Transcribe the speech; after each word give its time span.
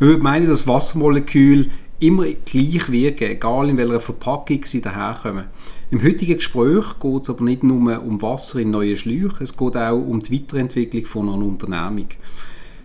Man 0.00 0.08
würde 0.08 0.22
meinen, 0.22 0.48
dass 0.48 0.66
Wassermoleküle 0.66 1.66
immer 1.98 2.24
gleich 2.24 2.90
wirken, 2.90 3.32
egal 3.32 3.68
in 3.68 3.76
welcher 3.76 4.00
Verpackung 4.00 4.64
sie 4.64 4.80
daherkommen. 4.80 5.44
Im 5.90 6.02
heutigen 6.02 6.36
Gespräch 6.36 6.98
geht 6.98 7.22
es 7.22 7.28
aber 7.28 7.44
nicht 7.44 7.62
nur 7.62 8.02
um 8.02 8.22
Wasser 8.22 8.60
in 8.60 8.70
neuen 8.70 8.96
Schläuchen, 8.96 9.42
es 9.42 9.54
geht 9.54 9.76
auch 9.76 9.98
um 9.98 10.22
die 10.22 10.32
Weiterentwicklung 10.32 11.04
von 11.04 11.28
einer 11.28 11.44
Unternehmung. 11.44 12.06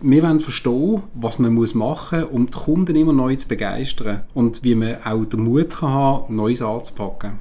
Wir 0.02 0.22
wollen 0.22 0.40
verstehen, 0.40 1.04
was 1.14 1.38
man 1.38 1.54
machen 1.54 2.20
muss, 2.20 2.30
um 2.30 2.46
die 2.50 2.58
Kunden 2.58 2.96
immer 2.96 3.14
neu 3.14 3.34
zu 3.34 3.48
begeistern 3.48 4.24
und 4.34 4.62
wie 4.62 4.74
man 4.74 5.02
auch 5.02 5.24
den 5.24 5.44
Mut 5.44 5.70
kann 5.70 5.88
haben 5.88 6.36
Neues 6.36 6.60
anzupacken. 6.60 7.40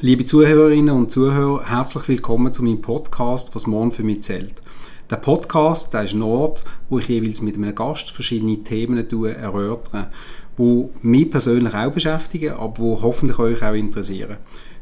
Liebe 0.00 0.26
Zuhörerinnen 0.26 0.94
und 0.94 1.10
Zuhörer, 1.10 1.64
herzlich 1.64 2.08
willkommen 2.08 2.52
zu 2.52 2.62
meinem 2.62 2.82
Podcast 2.82 3.54
«Was 3.54 3.66
morgen 3.66 3.92
für 3.92 4.02
mich 4.02 4.22
zählt». 4.22 4.60
Der 5.08 5.16
Podcast 5.16 5.94
der 5.94 6.02
ist 6.02 6.14
ein 6.14 6.22
Ort, 6.22 6.64
wo 6.88 6.98
ich 6.98 7.06
jeweils 7.06 7.40
mit 7.40 7.54
einem 7.54 7.72
Gast 7.72 8.10
verschiedene 8.10 8.64
Themen 8.64 8.98
erörtere, 8.98 10.08
die 10.58 10.88
mich 11.02 11.30
persönlich 11.30 11.74
auch 11.74 11.92
beschäftigen, 11.92 12.54
aber 12.54 12.74
die 12.96 13.02
hoffentlich 13.02 13.38
euch 13.38 13.62
auch 13.62 13.74
interessieren. 13.74 14.38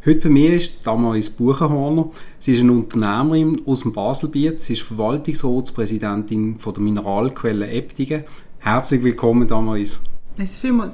Heute 0.07 0.21
bei 0.21 0.29
mir 0.31 0.55
ist 0.55 0.87
Damaris 0.87 1.29
Buchenhorner. 1.29 2.11
Sie 2.39 2.55
ist 2.55 2.63
eine 2.63 2.73
Unternehmerin 2.73 3.61
aus 3.67 3.83
dem 3.83 3.93
Baselbiet. 3.93 4.63
Sie 4.63 4.73
ist 4.73 4.83
Verwaltungsratspräsidentin 4.83 6.59
von 6.59 6.73
der 6.73 6.83
Mineralquelle 6.83 7.69
Eptingen. 7.69 8.25
Herzlich 8.61 9.03
willkommen, 9.03 9.47
Damaris. 9.47 10.01
Merci 10.39 10.59
vielmals. 10.59 10.93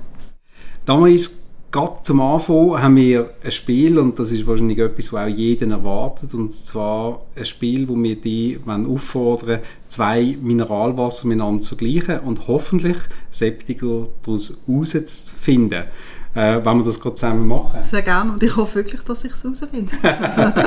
Damaris, 0.84 1.39
gerade 1.70 2.02
zum 2.02 2.20
Anfang 2.20 2.82
haben 2.82 2.96
wir 2.96 3.30
ein 3.44 3.50
Spiel 3.50 3.98
und 3.98 4.18
das 4.18 4.32
ist 4.32 4.46
wahrscheinlich 4.46 4.78
etwas, 4.78 5.12
was 5.12 5.22
auch 5.24 5.36
jeden 5.36 5.70
erwartet 5.70 6.34
und 6.34 6.52
zwar 6.52 7.22
ein 7.36 7.44
Spiel, 7.44 7.88
wo 7.88 7.96
wir 7.96 8.16
die 8.16 8.58
auffordern, 8.66 9.60
zwei 9.88 10.36
Mineralwasser 10.40 11.28
miteinander 11.28 11.62
zu 11.62 11.76
vergleichen 11.76 12.20
und 12.20 12.48
hoffentlich 12.48 12.96
Septiker 13.30 14.08
daraus 14.22 14.56
herauszufinden. 14.66 15.84
Äh, 16.32 16.64
wenn 16.64 16.78
wir 16.78 16.84
das 16.84 17.00
gerade 17.00 17.16
zusammen 17.16 17.48
machen. 17.48 17.82
Sehr 17.82 18.02
gerne 18.02 18.30
und 18.30 18.40
ich 18.40 18.56
hoffe 18.56 18.76
wirklich, 18.76 19.02
dass 19.02 19.24
ich 19.24 19.32
es 19.32 19.42
herausfinde. 19.42 19.90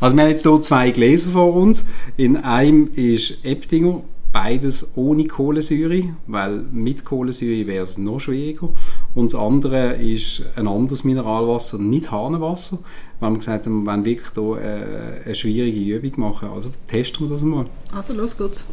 also 0.00 0.16
wir 0.16 0.24
haben 0.24 0.30
jetzt 0.30 0.42
hier 0.42 0.60
zwei 0.60 0.90
Gläser 0.90 1.30
vor 1.30 1.54
uns. 1.54 1.84
In 2.16 2.36
einem 2.36 2.90
ist 2.92 3.44
Eptinger 3.44 4.02
beides 4.34 4.90
ohne 4.96 5.26
Kohlensäure, 5.26 6.16
weil 6.26 6.64
mit 6.72 7.04
Kohlensäure 7.04 7.68
wäre 7.68 7.84
es 7.84 7.96
noch 7.98 8.18
schwieriger. 8.18 8.68
Und 9.14 9.32
das 9.32 9.40
andere 9.40 9.94
ist 9.94 10.42
ein 10.56 10.66
anderes 10.66 11.04
Mineralwasser, 11.04 11.78
nicht 11.78 12.10
Hahnenwasser, 12.10 12.80
weil 13.20 13.30
wir 13.30 13.38
gesagt 13.38 13.66
haben, 13.66 13.84
wir 13.84 13.92
wollen 13.92 14.04
wirklich 14.04 14.28
hier 14.34 14.58
äh, 14.60 15.24
eine 15.24 15.34
schwierige 15.36 15.96
Übung 15.96 16.30
machen. 16.30 16.48
Also 16.48 16.70
testen 16.88 17.28
wir 17.28 17.34
das 17.34 17.42
mal. 17.42 17.66
Also 17.94 18.12
los 18.12 18.36
geht's. 18.36 18.66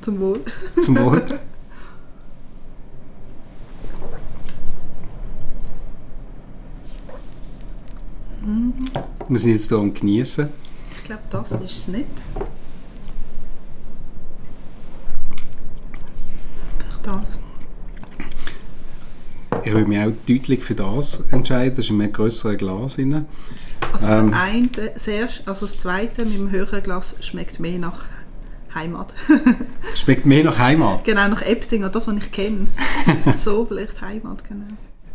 Zum 0.00 0.20
Wohl. 0.20 0.40
Zum 0.82 0.96
Wohl. 0.96 1.22
Wir 9.28 9.38
sind 9.38 9.52
jetzt 9.52 9.68
hier 9.68 9.78
am 9.78 9.92
Genießen. 9.92 10.48
Ich 10.96 11.04
glaube, 11.04 11.22
das 11.30 11.52
ist 11.52 11.62
es 11.62 11.88
nicht. 11.88 12.06
das. 17.02 17.38
Ich 19.72 19.78
würde 19.78 19.88
mich 19.88 20.00
auch 20.00 20.12
deutlich 20.28 20.62
für 20.62 20.74
das 20.74 21.24
entscheiden. 21.30 21.74
Das 21.76 21.86
ist 21.86 21.90
in 21.90 22.02
einem 22.02 22.12
größeren 22.12 22.58
Glas. 22.58 22.98
Rein. 22.98 23.24
Also 23.90 24.06
das, 24.06 24.18
ähm, 24.18 24.34
eine, 24.34 24.70
erste, 25.06 25.46
also 25.46 25.64
das 25.64 25.78
zweite 25.78 26.26
mit 26.26 26.34
dem 26.34 26.50
höheren 26.50 26.82
Glas 26.82 27.16
schmeckt 27.20 27.58
mehr 27.58 27.78
nach 27.78 28.04
Heimat. 28.74 29.14
schmeckt 29.94 30.26
mehr 30.26 30.44
nach 30.44 30.58
Heimat? 30.58 31.04
Genau, 31.04 31.26
nach 31.26 31.40
Eptinger, 31.40 31.88
das, 31.88 32.06
was 32.06 32.16
ich 32.16 32.30
kenne. 32.32 32.66
so 33.38 33.64
vielleicht 33.64 33.98
Heimat, 34.02 34.46
genau. 34.46 34.66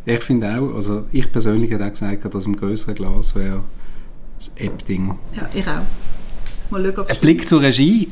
Ich 0.06 0.24
finde 0.24 0.48
auch, 0.48 0.74
also 0.74 1.06
ich 1.12 1.32
persönlich 1.32 1.70
hätte 1.70 1.86
auch 1.86 1.92
gesagt, 1.92 2.34
dass 2.34 2.46
im 2.48 2.56
größeren 2.56 2.96
Glas 2.96 3.36
wäre 3.36 3.64
das 4.38 4.52
Eptinger. 4.56 5.18
Ja, 5.36 5.48
ich 5.54 5.68
auch. 5.68 6.72
Mal 6.72 6.84
schauen, 6.84 6.98
ob 6.98 7.12
Ein 7.12 7.18
Blick 7.20 7.48
zur 7.48 7.62
Regie. 7.62 8.10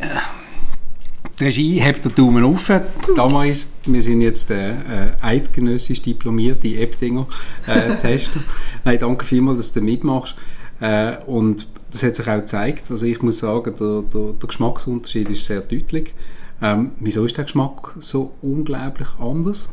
Die 1.37 1.43
Regie 1.43 1.81
hebt 1.81 2.05
den 2.05 2.15
Daumen 2.15 2.45
auf. 2.45 2.71
Damals, 3.15 3.67
wir 3.85 4.01
sind 4.01 4.21
jetzt 4.21 4.49
äh, 4.51 4.71
äh, 4.71 4.75
eidgenössisch 5.19 6.01
diplomierte 6.01 6.69
Eptinger-Tester. 6.69 8.39
Äh, 8.39 8.43
Nein, 8.85 8.99
danke 8.99 9.25
vielmals, 9.25 9.57
dass 9.57 9.73
du 9.73 9.81
mitmachst. 9.81 10.35
Äh, 10.79 11.17
und 11.25 11.67
das 11.91 12.03
hat 12.03 12.15
sich 12.15 12.27
auch 12.27 12.37
gezeigt. 12.37 12.89
Also 12.89 13.05
ich 13.05 13.21
muss 13.21 13.39
sagen, 13.39 13.73
der, 13.77 14.01
der, 14.01 14.31
der 14.33 14.47
Geschmacksunterschied 14.47 15.29
ist 15.29 15.43
sehr 15.43 15.59
deutlich. 15.59 16.13
Ähm, 16.61 16.91
wieso 17.01 17.25
ist 17.25 17.35
der 17.35 17.43
Geschmack 17.43 17.95
so 17.99 18.33
unglaublich 18.41 19.09
anders? 19.19 19.69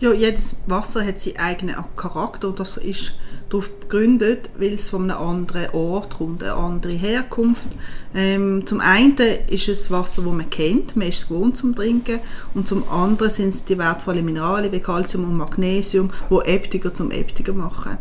Ja, 0.00 0.12
jedes 0.12 0.56
Wasser 0.66 1.04
hat 1.06 1.18
seinen 1.18 1.38
eigenen 1.38 1.76
Charakter. 1.96 2.52
Das 2.52 2.76
ist 2.76 3.14
darauf 3.50 3.70
begründet, 3.80 4.50
weil 4.58 4.74
es 4.74 4.88
von 4.88 5.10
einem 5.10 5.20
anderen 5.20 5.70
Ort 5.72 6.16
kommt, 6.16 6.42
eine 6.42 6.54
andere 6.54 6.92
Herkunft. 6.92 7.68
Ähm, 8.14 8.64
zum 8.64 8.80
einen 8.80 9.16
ist 9.48 9.68
es 9.68 9.90
Wasser, 9.90 10.22
das 10.22 10.32
man 10.32 10.48
kennt, 10.48 10.96
man 10.96 11.08
ist 11.08 11.18
es 11.18 11.28
gewohnt 11.28 11.56
zum 11.56 11.74
Trinken, 11.74 12.20
und 12.54 12.66
zum 12.66 12.88
anderen 12.88 13.30
sind 13.30 13.48
es 13.48 13.64
die 13.64 13.76
wertvollen 13.76 14.24
Mineralien 14.24 14.72
wie 14.72 14.80
Calcium 14.80 15.24
und 15.24 15.36
Magnesium, 15.36 16.10
die 16.30 16.48
Eptiger 16.48 16.94
zum 16.94 17.10
Eptiger 17.10 17.52
machen. 17.52 17.98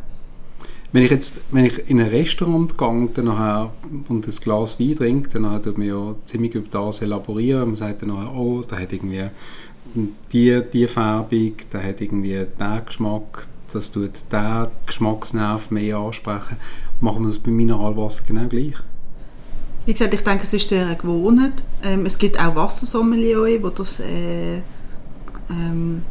Wenn 0.91 1.03
ich 1.03 1.11
jetzt, 1.11 1.37
wenn 1.51 1.65
ich 1.65 1.87
in 1.87 1.99
ein 1.99 2.07
Restaurant 2.07 2.75
gehe 2.75 3.09
dann 3.13 3.25
nachher, 3.25 3.71
und 4.07 4.27
ein 4.27 4.33
Glas 4.41 4.79
Wein 4.79 4.95
trinke, 4.95 5.29
dann 5.29 5.61
tut 5.61 5.77
man 5.77 5.87
ja 5.87 6.15
ziemlich 6.25 6.55
über 6.55 6.67
das 6.71 7.03
elaborieren. 7.03 7.67
Man 7.67 7.75
sagt 7.75 8.01
dann 8.01 8.09
nachher, 8.09 8.33
oh, 8.33 8.63
da 8.67 8.79
hat 8.79 8.91
irgendwie 8.91 9.25
die, 10.33 10.61
die 10.73 10.87
Färbung, 10.87 11.53
der 11.71 11.83
hat 11.83 12.01
irgendwie 12.01 12.45
den 12.59 12.85
Geschmack, 12.85 13.47
das 13.73 13.91
tut 13.91 14.11
den 14.31 14.67
Geschmacksnerv 14.85 15.71
mehr 15.71 15.97
ansprechen. 15.97 16.57
Machen 16.99 17.21
wir 17.21 17.27
das 17.27 17.39
bei 17.39 17.51
Mineralwasser 17.51 18.23
genau 18.27 18.47
gleich? 18.47 18.75
Wie 19.85 19.93
gesagt, 19.93 20.13
ich 20.13 20.23
denke, 20.23 20.43
es 20.43 20.53
ist 20.53 20.69
sehr 20.69 20.93
gewohnt. 20.95 21.63
Ähm, 21.83 22.05
es 22.05 22.17
gibt 22.17 22.39
auch 22.39 22.55
Wassersommelier, 22.55 23.59
die 23.59 23.75
das, 23.75 23.99
äh, 23.99 24.57
ähm, 25.49 26.03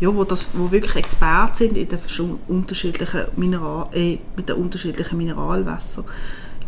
ja, 0.00 0.14
wo 0.14 0.24
das, 0.24 0.48
wo 0.54 0.70
wirklich 0.70 0.96
Experten 0.96 1.54
sind 1.54 1.76
in 1.76 1.88
den 1.88 2.38
unterschiedlichen 2.46 3.24
Mineral, 3.36 3.88
äh, 3.92 4.18
mit 4.36 4.48
den 4.48 4.56
unterschiedlichen 4.56 5.18
Mineralwässern. 5.18 6.04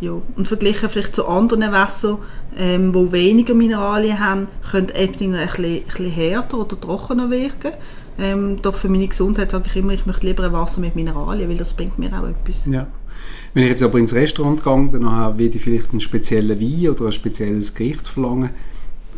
Ja. 0.01 0.13
Und 0.37 0.49
verglichen 0.49 0.89
vielleicht 0.89 1.15
zu 1.15 1.27
anderen 1.27 1.73
Wässern, 1.73 2.19
ähm, 2.57 2.93
die 2.93 3.13
weniger 3.13 3.55
Mineralien 3.55 4.19
haben, 4.19 4.49
können 4.71 4.91
ein 4.95 5.13
bisschen 5.13 6.11
härter 6.11 6.59
oder 6.59 6.81
trockener 6.81 7.31
wirken. 7.31 7.73
Ähm, 8.21 8.61
doch 8.61 8.75
für 8.75 8.89
meine 8.89 9.09
Gesundheit 9.09 9.51
sage 9.51 9.65
ich 9.67 9.77
immer, 9.77 9.93
ich 9.93 10.07
möchte 10.07 10.27
lieber 10.27 10.45
ein 10.45 10.53
Wasser 10.53 10.81
mit 10.81 10.95
Mineralien, 10.95 11.49
weil 11.49 11.57
das 11.57 11.73
bringt 11.73 11.99
mir 11.99 12.11
auch 12.13 12.29
etwas. 12.29 12.67
Ja. 12.67 12.87
Wenn 13.55 13.65
ich 13.65 13.71
jetzt 13.71 13.83
aber 13.83 13.99
ins 13.99 14.15
Restaurant 14.15 14.63
gehe, 14.63 14.89
dann 14.93 15.39
werde 15.39 15.57
ich 15.57 15.63
vielleicht 15.63 15.91
einen 15.91 16.01
speziellen 16.01 16.61
Wein 16.61 16.91
oder 16.91 17.07
ein 17.07 17.13
spezielles 17.13 17.75
Gericht 17.75 18.07
verlangen 18.07 18.51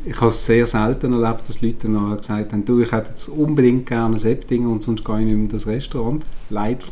ich 0.04 0.16
habe 0.16 0.28
es 0.28 0.44
sehr 0.44 0.66
selten 0.66 1.12
erlebt, 1.12 1.48
dass 1.48 1.62
Leute 1.62 1.88
dann 1.88 2.16
gesagt 2.16 2.52
haben, 2.52 2.64
du, 2.64 2.80
ich 2.80 2.90
hätte 2.90 3.10
jetzt 3.10 3.28
unbedingt 3.28 3.86
gerne 3.86 4.16
ein 4.16 4.18
Septinger 4.18 4.68
und 4.68 4.82
sonst 4.82 5.04
gehe 5.04 5.20
ich 5.20 5.26
nicht 5.26 5.34
mehr 5.34 5.44
in 5.44 5.48
das 5.48 5.66
Restaurant. 5.66 6.24
Leider. 6.50 6.86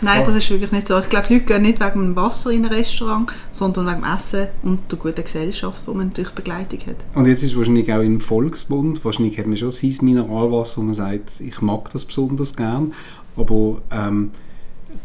Nein, 0.00 0.22
das 0.26 0.34
ist 0.34 0.50
wirklich 0.50 0.72
nicht 0.72 0.88
so. 0.88 0.98
Ich 0.98 1.08
glaube, 1.08 1.26
die 1.28 1.34
Leute 1.34 1.46
gehen 1.46 1.62
nicht 1.62 1.80
wegen 1.80 2.00
dem 2.00 2.16
Wasser 2.16 2.50
in 2.50 2.64
ein 2.64 2.72
Restaurant, 2.72 3.30
sondern 3.52 3.86
wegen 3.86 4.02
dem 4.02 4.16
Essen 4.16 4.48
und 4.62 4.90
der 4.90 4.98
guten 4.98 5.22
Gesellschaft, 5.22 5.82
die 5.86 5.94
man 5.94 6.10
durch 6.10 6.30
Begleitung 6.30 6.80
hat. 6.86 6.96
Und 7.14 7.26
jetzt 7.26 7.42
ist 7.42 7.56
wahrscheinlich 7.56 7.92
auch 7.92 8.00
im 8.00 8.20
Volksbund, 8.20 9.04
wahrscheinlich 9.04 9.38
hat 9.38 9.46
man 9.46 9.56
schon 9.56 9.70
sein 9.70 9.96
Mineralwasser, 10.00 10.78
wo 10.78 10.82
man 10.82 10.94
sagt, 10.94 11.40
ich 11.40 11.60
mag 11.60 11.90
das 11.92 12.04
besonders 12.04 12.56
gern, 12.56 12.92
aber 13.36 13.82
ähm, 13.90 14.30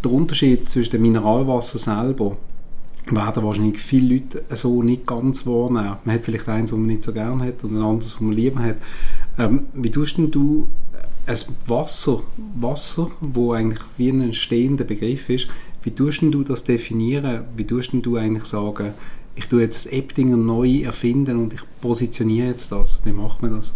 der 0.04 0.12
Unterschied 0.12 0.68
zwischen 0.68 0.92
dem 0.92 1.04
Mineralwasser 1.04 1.78
selber 1.78 2.38
werden 3.12 3.44
wahrscheinlich 3.44 3.80
viele 3.80 4.16
Leute 4.16 4.44
so 4.56 4.82
nicht 4.82 5.06
ganz 5.06 5.46
wahrnehmen. 5.46 5.98
Man 6.06 6.16
hat 6.16 6.26
vielleicht 6.26 6.48
eins, 6.48 6.72
das 6.72 6.80
man 6.80 6.88
nicht 6.88 7.04
so 7.04 7.12
gerne 7.12 7.46
hat 7.46 7.64
und 7.64 7.76
ein 7.76 7.82
anderes, 7.82 8.14
das 8.14 8.22
man 8.22 8.34
lieber 8.34 8.62
hat. 8.62 8.78
Ähm, 9.38 9.68
wie 9.74 9.92
tust 9.92 10.18
denn 10.18 10.32
du 10.32 10.68
ein 11.26 11.38
Wasser, 11.68 12.22
Wasser, 12.56 13.12
wo 13.22 13.54
eigentlich 13.54 13.84
wie 13.98 14.10
ein 14.10 14.22
entstehender 14.22 14.84
Begriff 14.84 15.30
ist, 15.30 15.48
wie 15.84 15.92
tust 15.92 16.22
denn 16.22 16.32
du 16.32 16.44
das 16.44 16.64
definieren? 16.64 17.44
Wie 17.56 17.66
tust 17.66 17.94
denn 17.94 18.02
du 18.02 18.16
eigentlich 18.16 18.46
sagen, 18.46 18.94
ich 19.36 19.48
tue 19.48 19.62
jetzt 19.62 19.92
Eptinger 19.92 20.38
neu 20.38 20.82
erfinden 20.84 21.38
und 21.38 21.54
ich 21.54 21.62
positioniere 21.82 22.48
jetzt 22.50 22.72
das? 22.72 23.00
Wie 23.04 23.12
macht 23.12 23.42
man 23.42 23.56
das? 23.56 23.74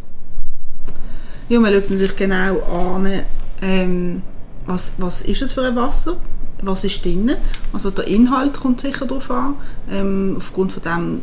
Ja, 1.49 1.59
man 1.59 1.73
schaut 1.73 1.87
sich 1.87 2.15
genau 2.15 2.61
an, 2.61 3.07
ähm, 3.61 4.21
was, 4.65 4.93
was 4.97 5.21
ist 5.21 5.41
es 5.41 5.53
für 5.53 5.63
ein 5.63 5.75
Wasser? 5.75 6.17
Was 6.61 6.83
ist 6.83 7.03
drin. 7.03 7.31
Also 7.73 7.91
der 7.91 8.07
Inhalt 8.07 8.59
kommt 8.59 8.81
sicher 8.81 9.05
darauf 9.05 9.29
an. 9.31 9.55
Ähm, 9.91 10.35
aufgrund 10.37 10.71
von 10.71 10.83
dem 10.83 11.21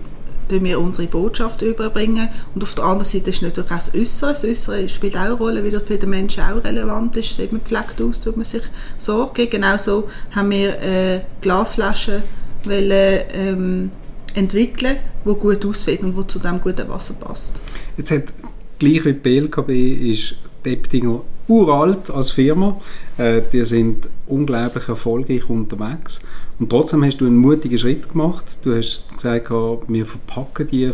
bringen 0.49 0.65
wir 0.65 0.81
unsere 0.81 1.09
Botschaft 1.09 1.63
überbringen. 1.63 2.29
Und 2.55 2.63
auf 2.63 2.75
der 2.75 2.85
anderen 2.85 3.05
Seite 3.05 3.31
ist 3.31 3.43
natürlich 3.43 3.71
auch 3.71 3.77
das 3.77 3.95
Äußere. 3.95 4.31
Das 4.31 4.45
Äußere 4.45 4.89
spielt 4.89 5.17
auch 5.17 5.21
eine 5.21 5.33
Rolle, 5.33 5.65
wie 5.65 5.71
das 5.71 5.83
für 5.85 5.97
den 5.99 6.11
Menschen 6.11 6.45
auch 6.45 6.63
relevant 6.63 7.17
ist. 7.17 7.35
Sieht 7.35 7.53
man 7.53 7.63
gepflegt 7.63 8.01
aus, 8.03 8.21
tut 8.21 8.37
man 8.37 8.45
sich 8.45 8.63
Sorge. 8.99 9.47
Genauso 9.47 10.09
haben 10.33 10.51
wir 10.51 10.81
äh, 10.81 11.21
Glasflaschen 11.41 12.23
wollen, 12.65 13.21
ähm, 13.33 13.91
entwickeln, 14.35 14.97
die 15.25 15.35
gut 15.35 15.65
aussehen 15.65 16.05
und 16.05 16.17
die 16.17 16.27
zu 16.27 16.39
dem 16.39 16.61
guten 16.61 16.89
Wasser 16.89 17.15
passt. 17.15 17.61
Jetzt 17.97 18.11
hat, 18.11 18.25
gleich 18.79 19.05
wie 19.05 19.13
die 19.13 19.19
BLKB 19.19 19.71
ist 20.11 20.37
die 20.65 20.73
Eptinger 20.73 21.23
uralt 21.49 22.11
als 22.11 22.31
Firma. 22.31 22.81
Äh, 23.19 23.43
die 23.53 23.65
sind 23.65 24.09
unglaublich 24.27 24.89
erfolgreich 24.89 25.49
unterwegs. 25.49 26.21
Und 26.59 26.71
trotzdem 26.71 27.05
hast 27.05 27.19
du 27.21 27.27
einen 27.27 27.37
mutigen 27.37 27.79
Schritt 27.79 28.11
gemacht. 28.11 28.59
Du 28.63 28.75
hast 28.75 29.05
gesagt, 29.15 29.51
wir 29.51 30.07
verpacken 30.07 30.67
die, 30.67 30.91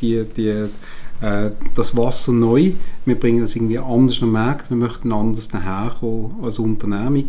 die, 0.00 0.24
die, 0.36 0.48
äh, 1.20 1.50
das 1.74 1.96
Wasser 1.96 2.32
neu. 2.32 2.72
Wir 3.04 3.14
bringen 3.14 3.42
das 3.42 3.56
irgendwie 3.56 3.78
anders 3.78 4.22
am 4.22 4.32
Markt. 4.32 4.70
Wir 4.70 4.76
möchten 4.76 5.12
anders 5.12 5.48
daherkommen 5.48 6.32
als 6.42 6.58
Unternehmung. 6.58 7.26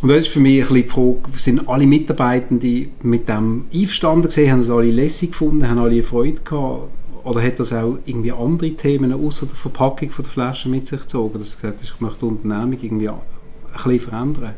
Und 0.00 0.10
das 0.10 0.18
ist 0.18 0.28
für 0.28 0.40
mich 0.40 0.62
ein 0.62 0.68
bisschen 0.68 0.82
die 0.82 0.88
Frage, 0.88 1.38
sind 1.38 1.68
alle 1.68 1.86
Mitarbeitenden 1.86 2.90
mit 3.02 3.28
dem 3.28 3.64
einverstanden 3.74 4.26
gesehen, 4.26 4.52
haben 4.52 4.60
das 4.60 4.70
alle 4.70 4.92
lässig 4.92 5.32
gefunden, 5.32 5.68
haben 5.68 5.78
alle 5.78 6.04
Freude 6.04 6.40
gehabt? 6.44 6.88
Oder 7.28 7.42
hat 7.42 7.60
das 7.60 7.74
auch 7.74 7.98
irgendwie 8.06 8.32
andere 8.32 8.70
Themen 8.70 9.12
außer 9.12 9.44
der 9.44 9.54
Verpackung 9.54 10.10
von 10.10 10.22
der 10.22 10.32
Flasche 10.32 10.70
mit 10.70 10.88
sich 10.88 11.00
gezogen, 11.00 11.38
dass 11.38 11.56
gesagt 11.56 11.80
hast, 11.80 11.92
ich 11.92 12.00
möchte 12.00 12.20
die 12.20 12.24
Unternehmung 12.24 12.78
irgendwie 12.80 13.08
ein 13.10 13.18
bisschen 13.74 14.00
verändern? 14.00 14.54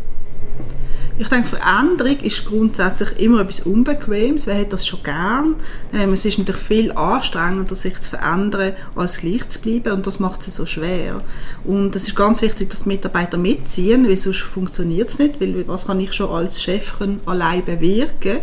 Ich 1.19 1.29
denke, 1.29 1.49
Veränderung 1.49 2.17
ist 2.21 2.45
grundsätzlich 2.45 3.19
immer 3.19 3.41
etwas 3.41 3.61
Unbequemes. 3.61 4.47
Wer 4.47 4.61
hat 4.61 4.73
das 4.73 4.87
schon 4.87 5.03
gern? 5.03 5.57
Ähm, 5.93 6.13
es 6.13 6.25
ist 6.25 6.39
natürlich 6.39 6.61
viel 6.61 6.93
anstrengender, 6.93 7.75
sich 7.75 8.01
zu 8.01 8.11
verändern, 8.11 8.75
als 8.95 9.19
gleich 9.19 9.49
zu 9.49 9.61
bleiben. 9.61 9.93
Und 9.93 10.07
das 10.07 10.21
macht 10.21 10.47
es 10.47 10.55
so 10.55 10.65
schwer. 10.65 11.21
Und 11.65 11.97
es 11.97 12.07
ist 12.07 12.15
ganz 12.15 12.41
wichtig, 12.41 12.71
dass 12.71 12.85
die 12.85 12.89
Mitarbeiter 12.89 13.37
mitziehen, 13.37 14.09
weil 14.09 14.17
sonst 14.17 14.43
funktioniert 14.43 15.09
es 15.09 15.19
nicht. 15.19 15.41
Weil 15.41 15.67
was 15.67 15.89
kann 15.89 15.99
ich 15.99 16.13
schon 16.13 16.31
als 16.31 16.63
Chef 16.63 16.95
allein 17.27 17.65
bewirken? 17.65 18.39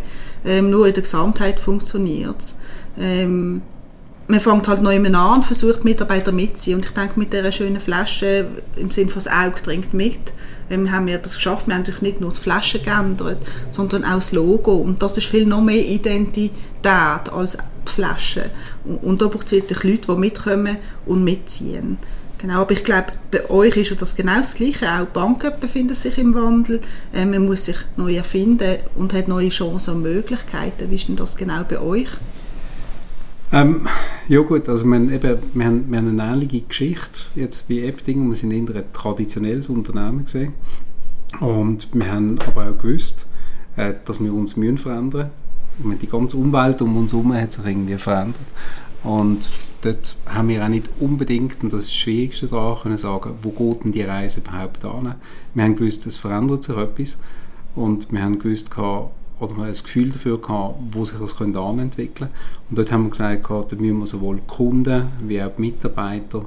Ähm, 0.45 0.69
nur 0.69 0.85
in 0.85 0.94
der 0.94 1.03
Gesamtheit 1.03 1.62
funktioniert 1.62 2.41
es. 2.41 2.56
Ähm, 3.00 3.62
man 4.27 4.39
fängt 4.41 4.68
halt 4.68 4.81
neu 4.81 4.97
an 4.97 5.38
und 5.38 5.45
versucht 5.45 5.85
Mitarbeiter 5.85 6.31
mitzuziehen. 6.31 6.77
Und 6.77 6.85
ich 6.85 6.91
denke, 6.91 7.18
mit 7.18 7.31
dieser 7.31 7.51
schönen 7.51 7.79
Flasche, 7.79 8.47
im 8.75 8.91
Sinne 8.91 9.09
von 9.09 9.24
das 9.24 9.31
Auge 9.31 9.62
dringt 9.63 9.94
mit, 9.94 10.19
ähm, 10.69 10.91
haben 10.91 11.07
wir 11.07 11.18
das 11.18 11.35
geschafft. 11.35 11.68
Wir 11.68 11.75
haben 11.75 11.81
natürlich 11.81 12.01
nicht 12.01 12.21
nur 12.21 12.31
die 12.31 12.39
Flasche 12.39 12.79
geändert, 12.79 13.38
sondern 13.69 14.03
auch 14.03 14.15
das 14.15 14.33
Logo. 14.33 14.74
Und 14.74 15.01
das 15.01 15.18
ist 15.18 15.27
viel 15.27 15.45
noch 15.45 15.62
mehr 15.62 15.85
Identität 15.85 16.51
als 16.83 17.57
die 17.88 17.91
Flasche. 17.91 18.50
Und, 18.83 19.03
und 19.03 19.21
da 19.21 19.27
braucht 19.27 19.45
es 19.45 19.53
wirklich 19.53 19.83
Leute, 19.83 20.13
die 20.13 20.19
mitkommen 20.19 20.77
und 21.06 21.24
mitziehen. 21.24 21.97
Genau, 22.38 22.62
aber 22.62 22.71
ich 22.71 22.83
glaube, 22.83 23.13
bei 23.31 23.50
euch 23.50 23.77
ist 23.77 24.00
das 24.00 24.15
genau 24.15 24.38
das 24.38 24.53
Gleiche. 24.56 24.91
Auch 24.91 25.06
Banken 25.06 25.53
befinden 25.59 25.95
sich 25.95 26.18
im 26.18 26.35
Wandel. 26.35 26.81
Äh, 27.13 27.25
man 27.25 27.45
muss 27.45 27.65
sich 27.65 27.77
neu 27.95 28.15
erfinden 28.15 28.77
und 28.94 29.13
hat 29.13 29.29
neue 29.29 29.50
Chancen 29.50 29.95
und 29.95 30.01
Möglichkeiten. 30.03 30.91
Wie 30.91 30.95
ist 30.95 31.07
denn 31.07 31.15
das 31.15 31.38
genau 31.38 31.63
bei 31.63 31.79
euch? 31.79 32.09
Ähm, 33.52 33.88
ja 34.28 34.42
gut, 34.42 34.68
also 34.68 34.86
wir, 34.86 34.98
eben, 34.98 35.40
wir, 35.54 35.66
haben, 35.66 35.86
wir 35.90 35.98
haben 35.98 36.20
eine 36.20 36.34
ähnliche 36.34 36.62
Geschichte 36.62 37.22
jetzt 37.36 37.70
wie 37.70 37.82
Epting. 37.82 38.28
Wir 38.28 38.36
sind 38.36 38.52
eher 38.52 38.76
ein 38.76 38.92
traditionelles 38.92 39.70
Unternehmen 39.70 40.26
gesehen 40.26 40.54
und 41.40 41.88
wir 41.94 42.12
haben 42.12 42.38
aber 42.46 42.70
auch 42.70 42.78
gewusst, 42.78 43.26
äh, 43.78 43.94
dass 44.04 44.22
wir 44.22 44.34
uns 44.34 44.58
müssen 44.58 44.78
verändern 44.78 45.30
müssen. 45.80 46.00
Die 46.00 46.10
ganze 46.10 46.38
Umwelt 46.38 46.82
um 46.82 46.98
uns 46.98 47.14
herum 47.14 47.34
hat 47.34 47.54
sich 47.54 47.66
irgendwie 47.66 47.98
verändert 47.98 48.36
und 49.04 49.48
dort 49.82 50.16
haben 50.26 50.50
wir 50.50 50.64
auch 50.64 50.70
nicht 50.70 50.90
unbedingt, 51.00 51.64
und 51.64 51.72
das 51.72 51.86
ist 51.86 51.90
das 51.90 51.96
Schwierigste 51.96 52.48
daran, 52.48 52.82
können 52.82 52.98
sagen, 52.98 53.32
wo 53.42 53.52
geht 53.52 53.86
denn 53.86 53.92
die 53.94 54.02
Reise 54.02 54.42
überhaupt 54.42 54.84
an. 54.84 55.16
Wir 55.54 55.64
haben 55.64 55.76
gewusst, 55.78 56.06
es 56.06 56.18
verändert 56.18 56.66
sich 56.66 56.76
etwas 56.76 57.18
und 57.76 58.12
wir 58.12 58.22
haben 58.24 58.40
gewusst, 58.40 58.72
oder 59.39 59.54
man 59.54 59.68
ein 59.68 59.74
Gefühl 59.74 60.10
dafür 60.10 60.39
gehabt, 60.39 60.75
wo 60.92 61.06
sich 61.06 61.19
das 61.19 61.38
könnte 61.38 61.60
anentwickeln 61.60 62.30
Und 62.69 62.78
dort 62.78 62.92
haben 62.92 63.04
wir 63.04 63.10
gesagt, 63.12 63.50
da 63.50 63.75
müssen 63.75 64.00
wir 64.00 64.07
sowohl 64.07 64.39
Kunden 64.48 65.10
wie 65.25 65.42
auch 65.42 65.57
Mitarbeiter 65.57 66.45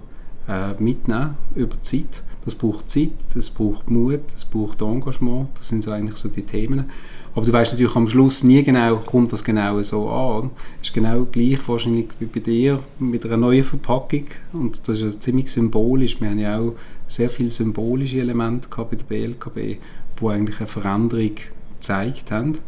äh, 0.48 0.75
mitnehmen 0.78 1.37
über 1.54 1.81
Zeit. 1.82 2.22
Das 2.44 2.54
braucht 2.54 2.90
Zeit, 2.90 3.10
das 3.34 3.50
braucht 3.50 3.90
Mut, 3.90 4.20
das 4.32 4.46
braucht 4.46 4.81
Engagement, 4.81 5.48
das 5.58 5.69
sind 5.69 5.84
so 5.84 5.90
eigentlich 5.90 6.16
so 6.16 6.28
die 6.28 6.42
Themen. 6.42 6.87
Aber 7.34 7.44
du 7.44 7.52
weißt 7.52 7.72
natürlich 7.72 7.94
am 7.94 8.08
Schluss 8.08 8.42
nie 8.42 8.62
genau, 8.62 8.96
kommt 8.96 9.32
das 9.32 9.44
genau 9.44 9.81
so 9.82 10.08
an. 10.08 10.50
Es 10.81 10.88
ist 10.88 10.94
genau 10.94 11.26
gleich 11.31 11.60
wahrscheinlich 11.69 12.08
wie 12.19 12.25
bei 12.25 12.40
dir 12.40 12.82
mit 12.98 13.25
einer 13.25 13.37
neuen 13.37 13.62
Verpackung 13.62 14.25
und 14.52 14.81
das 14.88 15.00
ist 15.00 15.14
ja 15.14 15.20
ziemlich 15.20 15.50
symbolisch. 15.52 16.20
Wir 16.20 16.31
haben 16.31 16.38
ja 16.38 16.58
auch 16.58 16.75
sehr 17.06 17.31
viele 17.31 17.50
symbolische 17.50 18.19
Elemente 18.19 18.69
gehabt 18.69 18.90
bei 18.90 18.96
der 18.96 19.04
BLKB, 19.04 19.81
wo 20.19 20.31
eigentlich 20.31 20.58
eine 20.58 20.66
Veränderung 20.66 21.37
gezeigt 21.80 22.30
haben. 22.30 22.58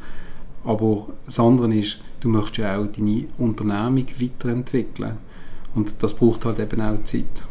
Aber 0.64 1.08
das 1.26 1.38
andere 1.40 1.74
ist, 1.74 2.00
du 2.20 2.28
möchtest 2.28 2.58
ja 2.58 2.78
auch 2.78 2.86
deine 2.86 3.24
Unternehmung 3.38 4.06
weiterentwickeln. 4.20 5.18
Und 5.74 5.94
das 6.00 6.14
braucht 6.14 6.44
halt 6.44 6.58
eben 6.58 6.80
auch 6.80 7.02
Zeit. 7.04 7.44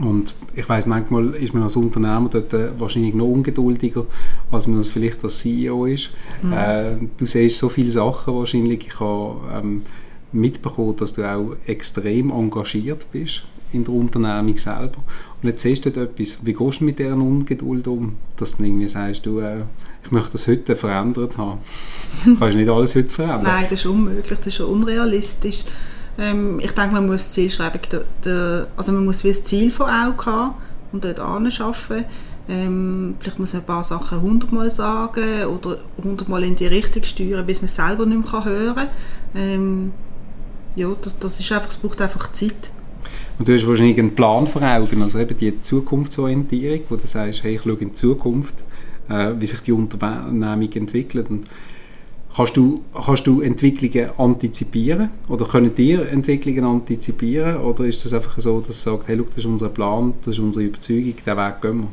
Und 0.00 0.34
ich 0.54 0.66
weiß 0.66 0.86
manchmal 0.86 1.34
ist 1.34 1.52
man 1.52 1.64
als 1.64 1.76
Unternehmer 1.76 2.28
dort 2.30 2.52
äh, 2.54 2.68
wahrscheinlich 2.78 3.14
noch 3.14 3.26
ungeduldiger, 3.26 4.06
als 4.50 4.66
man 4.66 4.78
das 4.78 4.88
vielleicht 4.88 5.22
als 5.22 5.38
CEO 5.40 5.86
ist. 5.86 6.10
Mhm. 6.42 6.52
Äh, 6.52 6.92
du 7.16 7.26
siehst 7.26 7.58
so 7.58 7.68
viele 7.68 7.90
Sachen 7.90 8.34
wahrscheinlich. 8.34 8.86
Ich 8.86 9.00
habe 9.00 9.40
ähm, 9.52 9.82
mitbekommen, 10.32 10.96
dass 10.96 11.12
du 11.12 11.24
auch 11.24 11.56
extrem 11.66 12.30
engagiert 12.30 13.06
bist 13.12 13.44
in 13.72 13.84
der 13.84 13.94
Unternehmung 13.94 14.56
selber. 14.56 15.02
Und 15.42 15.48
jetzt 15.48 15.62
siehst 15.62 15.84
du 15.84 15.90
etwas. 15.90 16.38
Wie 16.42 16.52
gehst 16.52 16.80
du 16.80 16.84
mit 16.84 16.98
dieser 16.98 17.14
Ungeduld 17.14 17.88
um, 17.88 18.16
dass 18.36 18.56
du 18.56 18.62
irgendwie 18.62 18.86
sagst, 18.86 19.26
du, 19.26 19.40
äh, 19.40 19.62
ich 20.04 20.10
möchte 20.12 20.32
das 20.32 20.46
heute 20.46 20.76
verändert 20.76 21.36
haben. 21.36 21.58
du 22.24 22.36
kannst 22.36 22.56
nicht 22.56 22.70
alles 22.70 22.94
heute 22.94 23.10
verändern. 23.10 23.42
Nein, 23.42 23.66
das 23.68 23.80
ist 23.80 23.86
unmöglich, 23.86 24.38
das 24.38 24.46
ist 24.46 24.60
unrealistisch. 24.60 25.64
Ähm, 26.18 26.60
ich 26.60 26.72
denke, 26.72 26.94
man 26.94 27.06
muss 27.06 27.32
Zielschreibung, 27.32 27.80
also 28.76 28.92
man 28.92 29.04
muss 29.04 29.24
wie 29.24 29.28
das 29.28 29.42
Ziel 29.42 29.70
vor 29.70 29.86
Augen 29.86 30.26
haben 30.26 30.54
und 30.92 31.04
dort 31.04 31.18
arbeiten. 31.18 32.04
Ähm, 32.48 33.14
vielleicht 33.18 33.38
muss 33.38 33.52
man 33.52 33.62
ein 33.62 33.66
paar 33.66 33.84
Sachen 33.84 34.20
hundertmal 34.20 34.70
sagen 34.70 35.44
oder 35.44 35.78
hundertmal 36.02 36.42
in 36.42 36.56
die 36.56 36.66
Richtung 36.66 37.04
steuern, 37.04 37.46
bis 37.46 37.60
man 37.62 37.66
es 37.66 37.76
selber 37.76 38.04
nicht 38.04 38.32
mehr 38.32 38.44
hören 38.44 38.74
kann. 38.74 38.88
Ähm, 39.34 39.92
ja, 40.74 40.88
das, 41.00 41.18
das 41.18 41.38
ist 41.38 41.52
einfach, 41.52 41.68
es 41.68 41.76
braucht 41.76 42.00
einfach 42.00 42.32
Zeit. 42.32 42.70
Und 43.42 43.48
du 43.48 43.54
hast 43.54 43.66
wahrscheinlich 43.66 43.98
einen 43.98 44.14
Plan 44.14 44.46
vor 44.46 44.62
Augen, 44.62 45.02
also 45.02 45.18
eben 45.18 45.36
die 45.36 45.60
Zukunftsorientierung, 45.60 46.82
wo 46.88 46.94
du 46.94 47.04
sagst, 47.04 47.42
hey, 47.42 47.56
ich 47.56 47.62
schaue 47.62 47.72
in 47.72 47.88
die 47.88 47.92
Zukunft 47.92 48.62
äh, 49.08 49.32
wie 49.36 49.46
sich 49.46 49.58
die 49.62 49.72
Unternehmung 49.72 50.72
entwickelt. 50.72 51.28
Und 51.28 51.48
kannst, 52.36 52.56
du, 52.56 52.82
kannst 52.94 53.26
du 53.26 53.40
Entwicklungen 53.40 54.10
antizipieren 54.16 55.10
oder 55.28 55.44
können 55.44 55.74
dir 55.74 56.08
Entwicklungen 56.08 56.62
antizipieren 56.62 57.56
oder 57.56 57.84
ist 57.84 58.04
das 58.04 58.12
einfach 58.12 58.38
so, 58.38 58.60
dass 58.60 58.84
du 58.84 58.90
sagst, 58.90 59.08
hey, 59.08 59.16
look, 59.16 59.30
das 59.30 59.38
ist 59.38 59.46
unser 59.46 59.70
Plan, 59.70 60.14
das 60.24 60.34
ist 60.34 60.38
unsere 60.38 60.66
Überzeugung, 60.66 61.14
den 61.26 61.36
Weg 61.36 61.60
gehen 61.60 61.78
wir? 61.78 61.88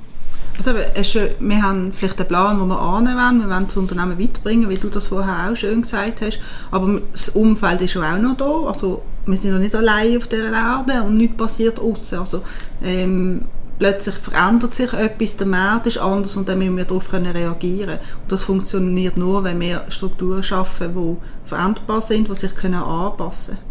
Also, 0.60 1.20
wir 1.40 1.62
haben 1.62 1.94
vielleicht 1.94 2.20
einen 2.20 2.28
Plan, 2.28 2.60
wo 2.60 2.66
wir 2.66 2.80
annehmen 2.80 3.18
wollen. 3.18 3.40
Wir 3.40 3.56
wollen 3.56 3.68
das 3.68 3.78
Unternehmen 3.78 4.20
weiterbringen, 4.20 4.70
wie 4.70 4.76
du 4.76 4.90
das 4.90 5.08
vorher 5.08 5.50
auch 5.50 5.56
schön 5.56 5.82
gesagt 5.84 6.22
hast. 6.22 6.40
Aber 6.70 7.00
das 7.12 7.30
Umfeld 7.30 7.82
ist 7.82 7.96
auch 7.96 8.18
noch 8.18 8.36
da. 8.36 8.68
Also, 8.68 9.02
wir 9.26 9.38
sind 9.38 9.54
noch 9.54 9.60
nicht 9.60 9.76
allein 9.76 10.18
auf 10.18 10.28
dieser 10.28 10.52
Erde 10.52 11.04
und 11.04 11.16
nichts 11.16 11.38
passiert 11.38 11.80
außen. 11.80 12.20
Also, 12.20 12.42
ähm, 12.84 13.46
plötzlich 13.80 14.16
verändert 14.16 14.76
sich 14.76 14.92
etwas, 14.92 15.38
der 15.38 15.48
Markt 15.48 15.88
ist 15.88 15.98
anders 15.98 16.36
und 16.36 16.50
dann 16.50 16.60
müssen 16.60 16.76
wir 16.76 16.84
darauf 16.84 17.12
reagieren 17.14 18.00
Und 18.24 18.32
das 18.32 18.44
funktioniert 18.44 19.16
nur, 19.16 19.44
wenn 19.46 19.60
wir 19.62 19.86
Strukturen 19.88 20.44
schaffen, 20.44 20.94
die 20.94 21.48
veränderbar 21.48 22.02
sind, 22.02 22.28
die 22.28 22.36
sich 22.36 22.52
anpassen 22.64 23.56
können. 23.56 23.69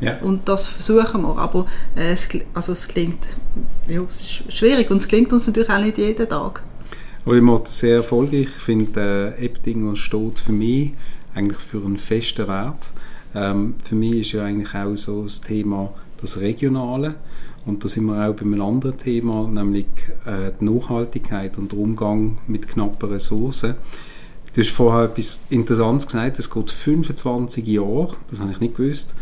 Ja. 0.00 0.18
Und 0.20 0.48
das 0.48 0.66
versuchen 0.66 1.22
wir, 1.22 1.38
aber 1.38 1.66
äh, 1.96 2.12
es, 2.12 2.28
also 2.52 2.72
es 2.72 2.88
klingt 2.88 3.26
ja, 3.88 4.02
es 4.02 4.20
ist 4.20 4.52
schwierig 4.52 4.90
und 4.90 4.98
es 4.98 5.08
klingt 5.08 5.32
uns 5.32 5.46
natürlich 5.46 5.70
auch 5.70 5.80
nicht 5.80 5.98
jeden 5.98 6.28
Tag. 6.28 6.62
Aber 7.24 7.36
ich 7.36 7.42
mache 7.42 7.64
das 7.64 7.78
sehr 7.78 7.96
erfolgreich. 7.96 8.42
Ich 8.42 8.62
finde, 8.62 9.34
äh, 9.38 9.44
Eptinger 9.44 9.96
steht 9.96 10.38
für 10.38 10.52
mich 10.52 10.92
eigentlich 11.34 11.58
für 11.58 11.84
einen 11.84 11.96
festen 11.96 12.48
Wert. 12.48 12.90
Ähm, 13.34 13.74
für 13.82 13.94
mich 13.94 14.20
ist 14.20 14.32
ja 14.32 14.44
eigentlich 14.44 14.74
auch 14.74 14.94
so 14.96 15.22
das 15.22 15.40
Thema 15.40 15.92
das 16.20 16.40
Regionale. 16.40 17.14
Und 17.66 17.82
da 17.82 17.88
sind 17.88 18.04
wir 18.04 18.28
auch 18.28 18.34
bei 18.34 18.42
einem 18.42 18.60
anderen 18.60 18.98
Thema, 18.98 19.48
nämlich 19.48 19.86
äh, 20.26 20.52
die 20.60 20.64
Nachhaltigkeit 20.64 21.56
und 21.56 21.72
der 21.72 21.78
Umgang 21.78 22.38
mit 22.46 22.68
knappen 22.68 23.08
Ressourcen. 23.08 23.74
Du 24.54 24.60
hast 24.60 24.70
vorher 24.70 25.06
etwas 25.10 25.46
Interessantes 25.50 26.06
gesagt, 26.06 26.38
es 26.38 26.50
geht 26.50 26.70
25 26.70 27.66
Jahre, 27.66 28.14
das 28.30 28.40
habe 28.40 28.52
ich 28.52 28.60
nicht 28.60 28.76
gewusst, 28.76 29.14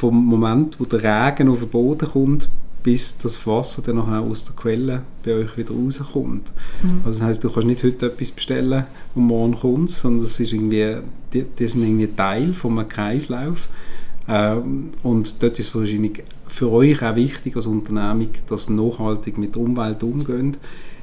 vom 0.00 0.24
Moment, 0.24 0.80
wo 0.80 0.84
der 0.84 1.02
Regen 1.02 1.48
auf 1.48 1.58
den 1.58 1.68
Boden 1.68 2.08
kommt, 2.08 2.48
bis 2.82 3.18
das 3.18 3.46
Wasser 3.46 3.82
dann 3.82 3.96
nachher 3.96 4.20
aus 4.20 4.46
der 4.46 4.56
Quelle 4.56 5.02
bei 5.22 5.34
euch 5.34 5.58
wieder 5.58 5.74
rauskommt. 5.74 6.50
Mhm. 6.82 7.02
Also 7.04 7.18
das 7.18 7.28
heißt, 7.28 7.44
du 7.44 7.50
kannst 7.50 7.68
nicht 7.68 7.82
heute 7.82 8.06
etwas 8.06 8.32
bestellen 8.32 8.86
und 9.14 9.24
morgen 9.24 9.54
kommt 9.54 9.90
sondern 9.90 10.22
das 10.22 10.40
ist 10.40 10.54
irgendwie, 10.54 10.96
die, 11.34 11.44
die 11.44 11.68
sind 11.68 11.82
irgendwie 11.82 12.06
Teil 12.06 12.54
von 12.54 12.78
einem 12.78 12.88
Kreislauf. 12.88 13.68
Ähm, 14.26 14.90
und 15.02 15.42
dort 15.42 15.58
ist 15.58 15.68
es 15.68 15.74
wahrscheinlich 15.74 16.24
für 16.46 16.70
euch 16.70 17.02
auch 17.02 17.16
wichtig 17.16 17.56
als 17.56 17.66
Unternehmung, 17.66 18.30
dass 18.48 18.70
nachhaltig 18.70 19.36
mit 19.36 19.54
der 19.54 19.62
Umwelt 19.62 20.02
umgeht. 20.02 20.58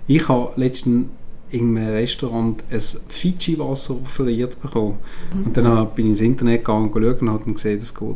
Ich 0.08 0.28
habe 0.28 0.60
letzten 0.60 1.10
in 1.50 1.78
einem 1.78 1.88
Restaurant 1.88 2.64
ein 2.70 2.82
Fidschi-Wasser 3.08 3.96
offeriert 4.02 4.62
bekommen. 4.62 4.98
Mhm. 5.34 5.44
Und 5.46 5.58
dann 5.58 5.88
bin 5.96 6.06
ich 6.06 6.12
ins 6.12 6.22
Internet 6.22 6.66
gegangen 6.66 6.90
und 6.90 6.92
geschaut 6.92 7.22
und 7.22 7.30
habe 7.30 7.54
gesehen, 7.54 7.80
es, 7.80 7.94
geht, 7.94 8.16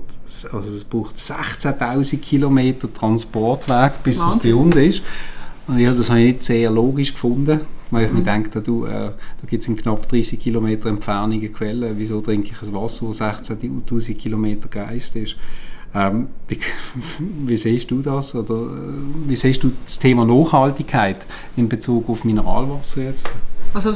also 0.52 0.70
es 0.70 0.84
braucht 0.84 1.16
16'000 1.16 2.18
Kilometer 2.20 2.94
Transportweg, 2.94 4.04
bis 4.04 4.20
Wahnsinn. 4.20 4.38
es 4.38 4.44
bei 4.44 4.56
uns 4.56 4.76
ist. 4.76 5.04
Und 5.68 5.80
ja, 5.80 5.94
das 5.94 6.10
habe 6.10 6.22
ich 6.22 6.34
nicht 6.34 6.44
sehr 6.44 6.70
logisch 6.70 7.14
gefunden, 7.14 7.62
weil 7.92 8.06
ich 8.06 8.12
mhm. 8.12 8.20
mir 8.20 8.24
denke, 8.24 8.62
du, 8.62 8.86
äh, 8.86 8.90
da 8.90 9.48
gibt 9.48 9.64
es 9.64 9.70
in 9.70 9.78
knapp 9.78 10.10
30 10.10 10.40
Kilometer 10.40 10.90
Entfernung 10.90 11.40
eine 11.40 11.50
Quelle. 11.50 11.94
Wieso 11.96 12.20
trinke 12.20 12.52
ich 12.52 12.68
ein 12.68 12.74
Wasser, 12.74 13.08
das 13.08 13.22
16'000 13.22 14.16
Kilometer 14.16 14.68
gereist 14.68 15.16
ist? 15.16 15.38
Ähm, 15.94 16.30
wie, 16.48 16.60
wie, 17.46 17.58
siehst 17.58 17.92
du 17.92 18.02
das? 18.02 18.36
Oder 18.36 18.56
äh, 18.56 19.28
wie 19.28 19.36
siehst 19.36 19.64
du 19.64 19.72
das 19.86 20.00
Thema 20.00 20.26
Nachhaltigkeit 20.26 21.26
in 21.58 21.68
Bezug 21.68 22.10
auf 22.10 22.24
Mineralwasser 22.24 23.04
jetzt? 23.04 23.30
Also 23.74 23.92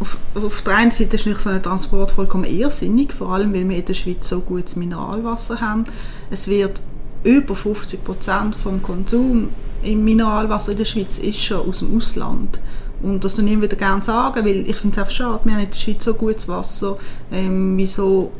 auf, 0.00 0.16
auf 0.34 0.62
der 0.62 0.76
einen 0.76 0.90
Seite 0.90 1.16
ist 1.16 1.26
nicht 1.26 1.40
so 1.40 1.50
ein 1.50 1.62
Transport 1.62 2.10
vollkommen 2.10 2.44
irrsinnig, 2.44 3.12
vor 3.12 3.32
allem 3.32 3.52
weil 3.54 3.68
wir 3.68 3.76
in 3.76 3.84
der 3.84 3.94
Schweiz 3.94 4.28
so 4.28 4.40
gutes 4.40 4.74
Mineralwasser 4.76 5.60
haben. 5.60 5.84
Es 6.30 6.48
wird 6.48 6.82
über 7.22 7.54
50 7.54 8.02
Prozent 8.02 8.56
vom 8.56 8.82
Konsum 8.82 9.50
im 9.82 10.04
Mineralwasser 10.04 10.72
in 10.72 10.78
der 10.78 10.84
Schweiz 10.84 11.18
ist 11.18 11.40
schon 11.40 11.68
aus 11.68 11.80
dem 11.80 11.96
Ausland. 11.96 12.60
Und 13.02 13.24
das 13.24 13.34
tue 13.34 13.44
ich 13.44 13.60
wieder 13.60 13.76
gerne 13.76 14.02
sagen, 14.02 14.44
weil 14.44 14.68
ich 14.68 14.76
finde 14.76 14.94
es 14.94 14.98
einfach 14.98 15.10
schade, 15.10 15.40
wir 15.44 15.54
haben 15.54 15.62
in 15.62 15.70
der 15.70 15.76
Schweiz 15.76 16.04
so 16.04 16.14
gutes 16.14 16.48
Wasser. 16.48 16.96
Ähm, 17.32 17.76
wieso 17.76 18.30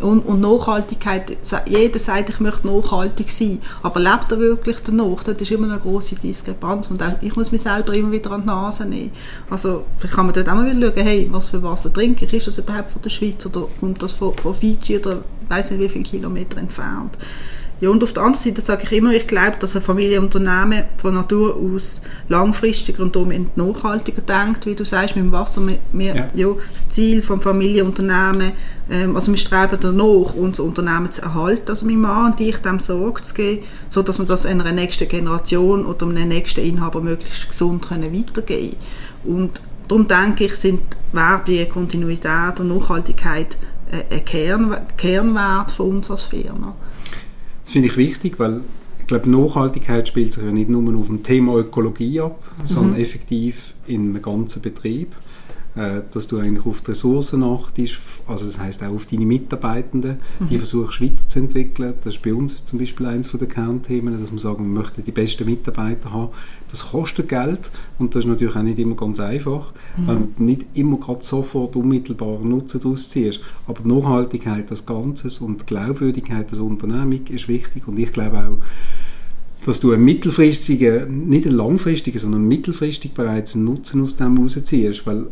und, 0.00 0.20
und, 0.20 0.40
Nachhaltigkeit, 0.40 1.36
jeder 1.66 1.98
sagt, 1.98 2.28
ich 2.28 2.40
möchte 2.40 2.66
nachhaltig 2.66 3.30
sein, 3.30 3.60
aber 3.82 4.00
lebt 4.00 4.30
er 4.30 4.38
wirklich 4.38 4.76
danach? 4.84 5.24
Das 5.24 5.36
ist 5.36 5.50
immer 5.50 5.70
eine 5.70 5.80
große 5.80 6.16
Diskrepanz 6.16 6.90
und 6.90 7.02
auch 7.02 7.20
ich 7.20 7.34
muss 7.36 7.52
mich 7.52 7.62
selber 7.62 7.94
immer 7.94 8.12
wieder 8.12 8.30
an 8.32 8.42
die 8.42 8.46
Nase 8.46 8.84
nehmen. 8.84 9.10
Also 9.48 9.84
vielleicht 9.96 10.14
kann 10.14 10.26
man 10.26 10.34
dort 10.34 10.48
auch 10.48 10.54
mal 10.54 10.66
wieder 10.66 10.92
schauen, 10.92 11.02
hey, 11.02 11.28
was 11.30 11.50
für 11.50 11.62
Wasser 11.62 11.92
trinke 11.92 12.26
ich? 12.26 12.32
Ist 12.32 12.46
das 12.46 12.58
überhaupt 12.58 12.90
von 12.90 13.02
der 13.02 13.10
Schweiz 13.10 13.46
oder 13.46 13.68
kommt 13.80 14.02
das 14.02 14.12
von, 14.12 14.36
von 14.36 14.54
Fiji 14.54 14.98
oder 14.98 15.24
weiß 15.48 15.70
nicht 15.70 15.80
wie 15.80 15.88
viele 15.88 16.04
Kilometer 16.04 16.58
entfernt? 16.58 17.16
Ja, 17.78 17.90
und 17.90 18.02
auf 18.02 18.14
der 18.14 18.22
anderen 18.22 18.42
Seite 18.42 18.62
sage 18.62 18.84
ich 18.84 18.92
immer, 18.92 19.12
ich 19.12 19.26
glaube, 19.26 19.56
dass 19.58 19.76
ein 19.76 19.82
Familienunternehmen 19.82 20.84
von 20.96 21.14
Natur 21.14 21.56
aus 21.56 22.00
langfristiger 22.28 23.02
und 23.02 23.14
damit 23.14 23.54
nachhaltiger 23.54 24.22
denkt, 24.22 24.64
wie 24.64 24.74
du 24.74 24.84
sagst, 24.84 25.14
mit 25.14 25.26
dem 25.26 25.32
Wasser. 25.32 25.60
Wir, 25.92 26.16
ja. 26.16 26.28
ja. 26.34 26.48
das 26.72 26.88
Ziel 26.88 27.20
des 27.20 27.26
Familienunternehmen, 27.26 28.52
ähm, 28.90 29.14
also 29.14 29.30
wir 29.30 29.36
streben 29.36 29.76
danach, 29.78 30.34
unser 30.34 30.64
Unternehmen 30.64 31.10
zu 31.10 31.20
erhalten, 31.20 31.68
also 31.68 31.84
mein 31.84 32.00
Mann 32.00 32.32
und 32.32 32.40
ich, 32.40 32.56
dem 32.56 32.80
Sorge 32.80 33.20
zu 33.20 33.34
geben, 33.34 33.64
sodass 33.90 34.18
wir 34.18 34.24
das 34.24 34.46
einer 34.46 34.72
nächsten 34.72 35.06
Generation 35.06 35.84
oder 35.84 36.06
einem 36.06 36.28
nächsten 36.28 36.60
Inhaber 36.60 37.02
möglichst 37.02 37.46
gesund 37.46 37.86
können 37.86 38.10
weitergeben 38.10 38.76
können. 39.22 39.36
Und 39.36 39.60
darum 39.86 40.08
denke 40.08 40.44
ich, 40.44 40.54
sind 40.54 40.80
Werbe, 41.12 41.66
Kontinuität 41.66 42.58
und 42.58 42.68
Nachhaltigkeit 42.68 43.58
äh, 43.90 44.14
ein 44.14 44.24
Kern, 44.24 44.76
Kernwert 44.96 45.72
von 45.72 45.96
uns 45.96 46.10
als 46.10 46.24
Firma. 46.24 46.74
Das 47.66 47.72
finde 47.72 47.88
ich 47.88 47.96
wichtig, 47.96 48.38
weil 48.38 48.60
ich 49.00 49.08
glaube, 49.08 49.28
Nachhaltigkeit 49.28 50.06
spielt 50.06 50.32
sich 50.32 50.44
ja 50.44 50.52
nicht 50.52 50.68
nur 50.68 51.00
auf 51.00 51.08
dem 51.08 51.24
Thema 51.24 51.56
Ökologie 51.56 52.20
ab, 52.20 52.40
mhm. 52.58 52.64
sondern 52.64 53.00
effektiv 53.00 53.74
in 53.88 54.02
einem 54.02 54.22
ganzen 54.22 54.62
Betrieb. 54.62 55.16
Äh, 55.76 56.00
dass 56.10 56.26
du 56.26 56.38
eigentlich 56.38 56.64
auf 56.64 56.80
die 56.80 56.92
Ressourcen 56.92 57.42
achtest, 57.42 57.98
also 58.26 58.46
das 58.46 58.58
heißt 58.58 58.82
auch 58.82 58.94
auf 58.94 59.04
deine 59.04 59.26
Mitarbeitenden, 59.26 60.20
mhm. 60.40 60.48
die 60.48 60.56
versuchst 60.56 61.02
weiterzuentwickeln. 61.02 61.92
Das 62.02 62.14
ist 62.14 62.22
bei 62.22 62.32
uns 62.32 62.64
zum 62.64 62.78
Beispiel 62.78 63.04
eines 63.04 63.30
der 63.30 63.46
Kernthemen, 63.46 64.18
dass 64.18 64.32
wir 64.32 64.38
sagen, 64.38 64.72
wir 64.72 64.80
möchten 64.80 65.04
die 65.04 65.12
besten 65.12 65.44
Mitarbeiter 65.44 66.14
haben. 66.14 66.30
Das 66.70 66.92
kostet 66.92 67.28
Geld 67.28 67.70
und 67.98 68.14
das 68.14 68.24
ist 68.24 68.30
natürlich 68.30 68.56
auch 68.56 68.62
nicht 68.62 68.78
immer 68.78 68.96
ganz 68.96 69.20
einfach, 69.20 69.74
mhm. 69.98 70.06
weil 70.06 70.16
du 70.16 70.42
nicht 70.42 70.66
immer 70.72 70.96
gerade 70.96 71.22
sofort 71.22 71.76
unmittelbaren 71.76 72.48
Nutzen 72.48 72.80
daraus 72.80 73.10
ziehst. 73.10 73.40
Aber 73.66 73.86
Nachhaltigkeit 73.86 74.70
als 74.70 74.86
Ganzes 74.86 75.40
und 75.40 75.66
Glaubwürdigkeit 75.66 76.48
als 76.48 76.58
Unternehmung 76.58 77.26
ist 77.26 77.48
wichtig 77.48 77.86
und 77.86 77.98
ich 77.98 78.14
glaube 78.14 78.38
auch, 78.38 79.66
dass 79.66 79.80
du 79.80 79.92
einen 79.92 80.04
mittelfristigen, 80.04 81.28
nicht 81.28 81.46
einen 81.46 81.56
langfristigen, 81.56 82.18
sondern 82.18 82.48
mittelfristig 82.48 83.12
bereits 83.12 83.56
einen 83.56 83.66
Nutzen 83.66 84.02
aus 84.02 84.16
dem 84.16 84.38
rausziehst, 84.38 85.06
weil 85.06 85.26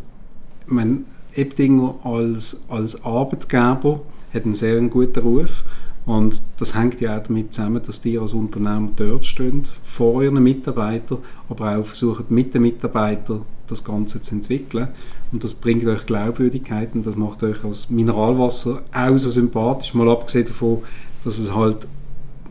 mein 0.66 1.04
Ebdinger 1.34 1.94
als, 2.04 2.62
als 2.68 3.04
Arbeitgeber 3.04 4.00
hat 4.32 4.44
einen 4.44 4.54
sehr 4.54 4.80
guten 4.82 5.20
Ruf 5.20 5.64
und 6.06 6.42
das 6.58 6.74
hängt 6.74 7.00
ja 7.00 7.18
auch 7.18 7.22
damit 7.22 7.54
zusammen, 7.54 7.80
dass 7.84 8.02
die 8.02 8.18
als 8.18 8.34
Unternehmer 8.34 8.90
dort 8.94 9.24
stehen, 9.24 9.62
vor 9.82 10.22
ihren 10.22 10.42
Mitarbeitern, 10.42 11.18
aber 11.48 11.76
auch 11.76 11.86
versuchen 11.86 12.26
mit 12.28 12.54
den 12.54 12.62
Mitarbeitern 12.62 13.42
das 13.66 13.82
Ganze 13.82 14.20
zu 14.20 14.34
entwickeln. 14.34 14.88
Und 15.32 15.42
das 15.42 15.54
bringt 15.54 15.86
euch 15.86 16.04
Glaubwürdigkeit 16.04 16.94
und 16.94 17.06
das 17.06 17.16
macht 17.16 17.42
euch 17.42 17.64
als 17.64 17.88
Mineralwasser 17.88 18.82
auch 18.92 19.18
so 19.18 19.30
sympathisch, 19.30 19.94
mal 19.94 20.10
abgesehen 20.10 20.46
davon, 20.46 20.82
dass 21.24 21.38
es 21.38 21.54
halt 21.54 21.86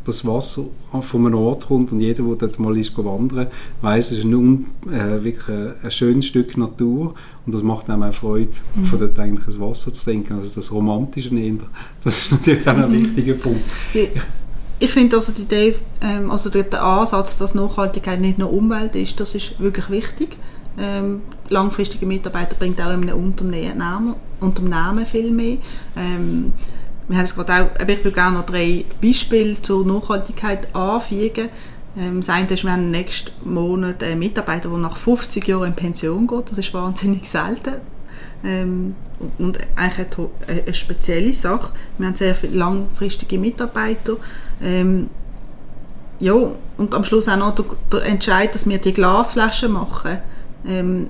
das 0.05 0.25
Wasser 0.25 0.65
von 1.01 1.25
einem 1.25 1.35
Ort 1.35 1.67
kommt 1.67 1.91
und 1.91 1.99
jeder, 1.99 2.23
der 2.23 2.35
dort 2.35 2.59
mal 2.59 2.77
ist 2.77 2.97
wandern, 2.97 3.47
weiß, 3.81 4.11
es 4.11 4.19
ist 4.19 4.25
ein, 4.25 4.65
äh, 4.87 5.23
wirklich 5.23 5.47
ein, 5.47 5.73
ein, 5.81 5.91
schönes 5.91 6.25
Stück 6.25 6.57
Natur 6.57 7.15
und 7.45 7.55
das 7.55 7.63
macht 7.63 7.89
einem 7.89 8.03
auch 8.03 8.13
Freude, 8.13 8.51
mhm. 8.75 8.85
von 8.85 8.99
dort 8.99 9.17
eigentlich 9.19 9.45
das 9.45 9.59
Wasser 9.59 9.93
zu 9.93 10.05
trinken. 10.05 10.33
Also 10.33 10.51
das 10.55 10.71
Romantische 10.71 11.35
eher, 11.35 11.55
das 12.03 12.23
ist 12.23 12.31
natürlich 12.31 12.67
auch 12.67 12.75
ein 12.75 12.89
mhm. 12.89 13.03
wichtiger 13.03 13.33
Punkt. 13.35 13.61
Ich, 13.93 14.09
ich 14.79 14.91
finde 14.91 15.15
also 15.15 15.31
die 15.31 15.43
Idee, 15.43 15.75
ähm, 16.01 16.29
also 16.29 16.49
der, 16.49 16.83
Ansatz, 16.83 17.37
dass 17.37 17.55
Nachhaltigkeit 17.55 18.19
nicht 18.19 18.37
nur 18.37 18.51
Umwelt 18.51 18.95
ist, 18.95 19.19
das 19.19 19.35
ist 19.35 19.59
wirklich 19.59 19.89
wichtig. 19.89 20.37
Ähm, 20.77 21.21
langfristige 21.49 22.05
Mitarbeiter 22.05 22.55
bringt 22.55 22.81
auch 22.81 22.91
in 22.91 23.03
einem 23.03 23.15
Unternehmen, 23.15 24.15
Unternehmen 24.39 25.05
viel 25.05 25.31
mehr. 25.31 25.57
Ähm, 25.95 26.51
wir 27.07 27.17
haben 27.17 27.23
es 27.23 27.35
gerade 27.35 27.53
auch, 27.53 27.79
ich 27.79 27.87
würde 28.03 28.11
gerne 28.11 28.37
noch 28.37 28.45
drei 28.45 28.85
Beispiele 29.01 29.61
zur 29.61 29.85
Nachhaltigkeit 29.85 30.73
anfügen. 30.75 31.49
Ähm, 31.97 32.21
das 32.21 32.29
eine 32.29 32.47
ist, 32.47 32.63
wir 32.63 32.71
haben 32.71 32.91
nächsten 32.91 33.31
Monat 33.43 34.03
einen 34.03 34.19
Mitarbeiter, 34.19 34.69
der 34.69 34.77
nach 34.77 34.97
50 34.97 35.47
Jahren 35.47 35.67
in 35.67 35.75
Pension 35.75 36.27
geht. 36.27 36.51
Das 36.51 36.57
ist 36.57 36.73
wahnsinnig 36.73 37.29
selten. 37.29 37.75
Ähm, 38.43 38.95
und 39.37 39.57
eigentlich 39.75 40.07
eine, 40.17 40.63
eine, 40.65 40.73
spezielle 40.73 41.33
Sache. 41.33 41.71
Wir 41.97 42.07
haben 42.07 42.15
sehr 42.15 42.35
viele 42.35 42.57
langfristige 42.57 43.37
Mitarbeiter. 43.37 44.17
Ähm, 44.61 45.09
ja, 46.19 46.33
und 46.77 46.93
am 46.93 47.03
Schluss 47.03 47.27
auch 47.27 47.37
noch 47.37 47.55
der, 47.55 47.65
der 47.91 48.03
Entscheid, 48.05 48.53
dass 48.53 48.67
wir 48.67 48.77
die 48.77 48.93
Glasflaschen 48.93 49.71
machen. 49.71 50.19
Ähm, 50.65 51.07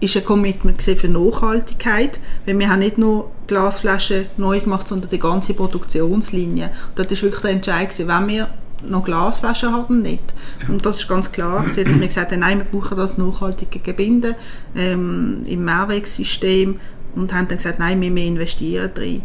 ist 0.00 0.16
ein 0.16 0.24
Commitment 0.24 0.82
für 0.82 1.08
Nachhaltigkeit, 1.08 2.20
weil 2.46 2.58
wir 2.58 2.68
haben 2.70 2.78
nicht 2.78 2.98
nur 2.98 3.30
Glasflaschen 3.46 4.26
neu 4.36 4.60
gemacht, 4.60 4.88
sondern 4.88 5.10
die 5.10 5.18
ganze 5.18 5.54
Produktionslinie. 5.54 6.70
Das 6.94 7.06
ist 7.08 7.22
wirklich 7.22 7.42
der 7.42 7.50
Entscheid 7.50 7.98
wenn 7.98 8.28
wir 8.28 8.48
noch 8.82 9.04
Glasflaschen 9.04 9.72
haben, 9.72 10.02
nicht. 10.02 10.34
Ja. 10.62 10.68
Und 10.68 10.86
das 10.86 11.00
ist 11.00 11.08
ganz 11.08 11.30
klar, 11.30 11.64
dass 11.64 11.76
wir 11.76 11.84
gesagt 11.84 12.32
haben, 12.32 12.40
nein, 12.40 12.58
wir 12.58 12.80
brauchen 12.80 12.96
das 12.96 13.18
nachhaltige 13.18 13.78
Gebinde 13.78 14.36
ähm, 14.74 15.42
im 15.46 15.64
Mehrwegsystem 15.64 16.80
und 17.14 17.34
haben 17.34 17.48
dann 17.48 17.58
gesagt, 17.58 17.78
nein, 17.78 18.00
wir, 18.00 18.24
investieren 18.24 18.90
drin. 18.94 19.22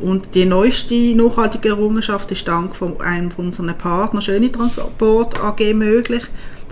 Und 0.00 0.34
die 0.34 0.44
neueste 0.44 1.14
nachhaltige 1.14 1.70
Errungenschaft 1.70 2.30
ist 2.32 2.46
dank 2.46 2.74
von 2.74 3.00
einem 3.00 3.30
von 3.30 3.46
unseren 3.46 3.76
Partnern 3.78 4.22
Schöne 4.22 4.50
Transport 4.50 5.40
AG 5.40 5.72
möglich 5.72 6.24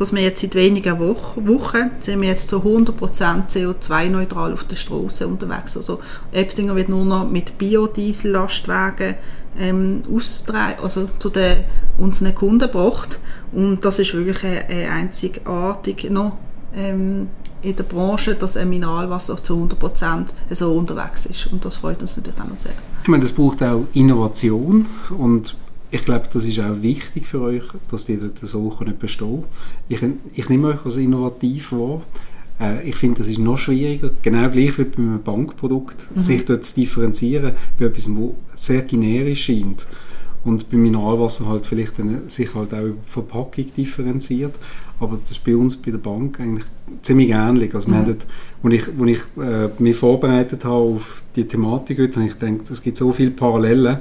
dass 0.02 0.12
wir 0.12 0.20
jetzt 0.22 0.40
seit 0.40 0.56
wenigen 0.56 0.98
Wochen, 0.98 1.46
Wochen 1.46 1.92
sind 2.00 2.22
wir 2.22 2.30
jetzt 2.30 2.48
zu 2.48 2.56
100% 2.58 3.48
CO2-neutral 3.48 4.52
auf 4.52 4.64
der 4.64 4.74
Straße 4.74 5.28
unterwegs. 5.28 5.76
Also 5.76 6.00
Eptinger 6.32 6.74
wird 6.74 6.88
nur 6.88 7.04
noch 7.04 7.30
mit 7.30 7.56
Biodiesel-Lastwagen 7.56 9.14
ähm, 9.56 10.02
also 10.82 11.08
zu 11.20 11.30
den, 11.30 11.58
unseren 11.98 12.34
Kunden 12.34 12.58
gebracht. 12.58 13.20
Und 13.52 13.84
das 13.84 14.00
ist 14.00 14.12
wirklich 14.12 14.42
äh, 14.42 14.88
einzigartig 14.88 16.10
noch 16.10 16.36
ähm, 16.74 17.28
in 17.62 17.76
der 17.76 17.84
Branche, 17.84 18.34
dass 18.34 18.56
ein 18.56 18.70
Mineralwasser 18.70 19.40
zu 19.40 19.54
100% 19.54 20.24
so 20.50 20.72
unterwegs 20.72 21.26
ist. 21.26 21.46
Und 21.52 21.64
das 21.64 21.76
freut 21.76 22.00
uns 22.00 22.16
natürlich 22.16 22.40
auch 22.40 22.48
noch 22.48 22.56
sehr. 22.56 22.72
Ich 23.04 23.08
meine, 23.08 23.22
das 23.22 23.30
braucht 23.30 23.62
auch 23.62 23.84
Innovation 23.92 24.86
und 25.16 25.54
ich 25.92 26.04
glaube, 26.06 26.26
das 26.32 26.46
ist 26.46 26.58
auch 26.58 26.80
wichtig 26.82 27.26
für 27.26 27.42
euch, 27.42 27.64
dass 27.90 28.06
die 28.06 28.16
dort 28.16 28.38
so 28.40 28.70
können 28.70 28.96
bestehen 28.98 29.44
ich, 29.88 30.00
ich 30.34 30.48
nehme 30.48 30.68
euch 30.68 30.84
als 30.84 30.96
innovativ 30.96 31.72
wahr. 31.72 32.02
Äh, 32.58 32.88
ich 32.88 32.96
finde, 32.96 33.18
das 33.18 33.28
ist 33.28 33.38
noch 33.38 33.58
schwieriger, 33.58 34.10
genau 34.22 34.48
gleich 34.48 34.78
wie 34.78 34.84
bei 34.84 34.96
einem 34.96 35.22
Bankprodukt, 35.22 35.96
mhm. 36.14 36.20
sich 36.20 36.44
dort 36.46 36.64
zu 36.64 36.76
differenzieren 36.76 37.52
bei 37.78 37.84
etwas, 37.84 38.08
was 38.08 38.66
sehr 38.66 38.82
generisch 38.82 39.44
scheint 39.44 39.86
und 40.44 40.70
beim 40.70 40.82
Mineralwasser 40.82 41.46
halt 41.46 41.66
vielleicht 41.66 42.00
eine, 42.00 42.22
sich 42.28 42.54
halt 42.54 42.72
auch 42.72 42.82
über 42.82 42.98
Verpackung 43.06 43.66
differenziert. 43.76 44.54
Aber 44.98 45.18
das 45.18 45.32
ist 45.32 45.44
bei 45.44 45.54
uns 45.54 45.76
bei 45.76 45.90
der 45.90 45.98
Bank 45.98 46.40
eigentlich 46.40 46.64
ziemlich 47.02 47.30
ähnlich. 47.30 47.74
Also 47.74 47.88
mhm. 47.88 47.92
wir 47.92 47.98
haben 47.98 48.06
dort, 48.06 48.26
als 48.62 48.74
ich, 48.74 49.00
als 49.00 49.10
ich 49.10 49.42
äh, 49.42 49.82
mich 49.82 49.96
vorbereitet 49.96 50.64
habe 50.64 50.74
auf 50.74 51.22
die 51.36 51.44
Thematik, 51.44 51.98
habe 51.98 52.24
ich 52.24 52.38
gedacht, 52.38 52.70
es 52.70 52.82
gibt 52.82 52.96
so 52.96 53.12
viele 53.12 53.30
Parallelen 53.30 53.98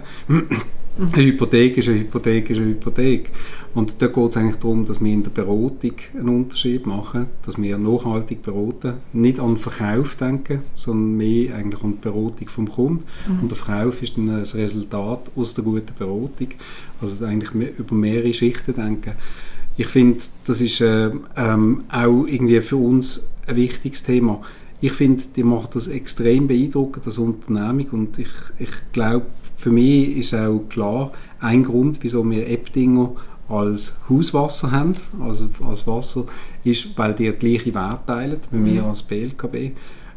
Eine 0.97 1.23
Hypothek 1.23 1.77
ist 1.77 1.87
eine 1.87 1.99
Hypothek 1.99 2.49
ist 2.49 2.57
eine 2.57 2.67
Hypothek. 2.67 3.29
Und 3.73 4.01
da 4.01 4.07
geht 4.07 4.29
es 4.29 4.37
eigentlich 4.37 4.57
darum, 4.57 4.85
dass 4.85 5.01
wir 5.01 5.11
in 5.11 5.23
der 5.23 5.31
Beratung 5.31 5.93
einen 6.13 6.29
Unterschied 6.29 6.85
machen, 6.85 7.27
dass 7.45 7.59
wir 7.61 7.77
nachhaltig 7.77 8.41
beraten, 8.43 8.95
nicht 9.13 9.39
an 9.39 9.53
den 9.53 9.57
Verkauf 9.57 10.15
denken, 10.15 10.59
sondern 10.73 11.17
mehr 11.17 11.55
eigentlich 11.55 11.83
an 11.83 11.93
die 11.93 12.09
Beratung 12.09 12.49
vom 12.49 12.69
Kunden. 12.69 13.05
Mhm. 13.27 13.39
Und 13.41 13.51
der 13.51 13.57
Verkauf 13.57 14.03
ist 14.03 14.17
dann 14.17 14.29
ein 14.29 14.43
Resultat 14.43 15.31
aus 15.35 15.53
der 15.53 15.63
guten 15.63 15.93
Beratung. 15.97 16.49
Also 16.99 17.23
eigentlich 17.25 17.77
über 17.77 17.95
mehrere 17.95 18.33
Schichten 18.33 18.75
denken. 18.75 19.13
Ich 19.77 19.87
finde, 19.87 20.19
das 20.45 20.59
ist 20.59 20.81
äh, 20.81 21.11
ähm, 21.37 21.85
auch 21.89 22.25
irgendwie 22.25 22.59
für 22.59 22.75
uns 22.75 23.29
ein 23.47 23.55
wichtiges 23.55 24.03
Thema. 24.03 24.41
Ich 24.81 24.93
finde, 24.93 25.23
die 25.35 25.43
macht 25.43 25.75
das 25.75 25.87
extrem 25.87 26.47
beeindruckend, 26.47 27.05
das 27.05 27.19
Unternehmung. 27.19 27.87
Und 27.91 28.19
ich, 28.19 28.29
ich 28.57 28.71
glaube, 28.91 29.27
für 29.55 29.71
mich 29.71 30.17
ist 30.17 30.33
auch 30.33 30.63
klar, 30.69 31.11
ein 31.39 31.63
Grund, 31.63 31.99
wieso 32.01 32.27
wir 32.29 32.47
Ebdinger 32.47 33.11
als 33.47 33.97
Hauswasser 34.09 34.71
haben, 34.71 34.95
also 35.19 35.49
als 35.63 35.85
Wasser, 35.85 36.25
ist, 36.63 36.97
weil 36.97 37.13
die 37.13 37.31
gleiche 37.31 37.73
Wert 37.73 38.07
teilen 38.07 38.39
wie 38.49 38.57
mhm. 38.57 38.73
wir 38.73 38.85
als 38.85 39.03
BLKB. 39.03 39.73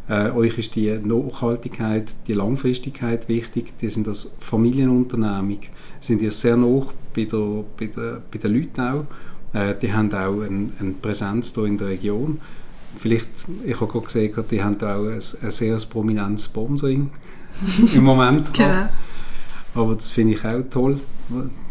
Äh, 0.09 0.31
euch 0.31 0.59
ist 0.59 0.77
die 0.77 0.99
Nachhaltigkeit, 1.03 2.13
die 2.27 2.35
Langfristigkeit 2.35 3.29
wichtig. 3.29 3.73
Die 3.81 3.89
sind 3.89 4.07
als 4.07 4.35
Familienunternehmung, 4.39 5.61
sind 6.01 6.23
ihr 6.23 6.33
sehr 6.33 6.57
nah 6.57 6.87
bei, 7.15 7.25
der, 7.25 7.65
bei, 7.79 7.87
der, 7.87 8.23
bei 8.31 8.39
den 8.39 8.55
Leuten 8.55 8.81
auch. 8.81 9.05
Äh, 9.55 9.75
die 9.81 9.93
haben 9.93 10.13
auch 10.13 10.41
eine, 10.43 10.71
eine 10.79 10.93
Präsenz 11.01 11.55
hier 11.55 11.65
in 11.65 11.79
der 11.79 11.89
Region. 11.89 12.41
Vielleicht, 12.99 13.29
ich 13.65 13.81
habe 13.81 13.91
gerade 13.93 14.07
gesehen, 14.07 14.33
die 14.51 14.63
haben 14.63 14.81
auch 14.83 15.07
ein, 15.07 15.21
ein 15.43 15.51
sehr 15.51 15.77
prominentes 15.89 16.47
Sponsoring 16.47 17.11
im 17.95 18.05
Moment. 18.05 18.53
genau. 18.53 18.89
Aber 19.75 19.95
das 19.95 20.11
finde 20.11 20.35
ich 20.35 20.45
auch 20.45 20.63
toll. 20.71 21.01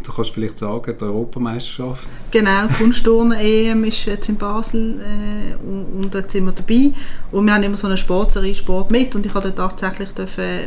Du 0.04 0.12
kannst 0.12 0.32
vielleicht 0.32 0.60
sagen, 0.60 0.96
die 1.00 1.04
Europameisterschaft. 1.04 2.10
Genau, 2.32 2.68
die 2.68 2.74
Kunstturnen-EM 2.74 3.84
ist 3.86 4.04
jetzt 4.06 4.28
in 4.28 4.36
Basel 4.36 5.00
äh, 5.00 5.56
und, 5.64 6.04
und 6.04 6.14
dort 6.14 6.30
sind 6.32 6.46
wir 6.46 6.52
dabei. 6.52 6.92
Und 7.32 7.46
wir 7.46 7.54
haben 7.54 7.64
immer 7.64 7.78
so 7.78 7.88
eine 7.88 7.96
Sportserie 7.96 8.56
Sport 8.56 8.92
mit 8.92 9.16
und 9.16 9.26
ich 9.26 9.32
durfte 9.32 9.54
tatsächlich 9.54 10.10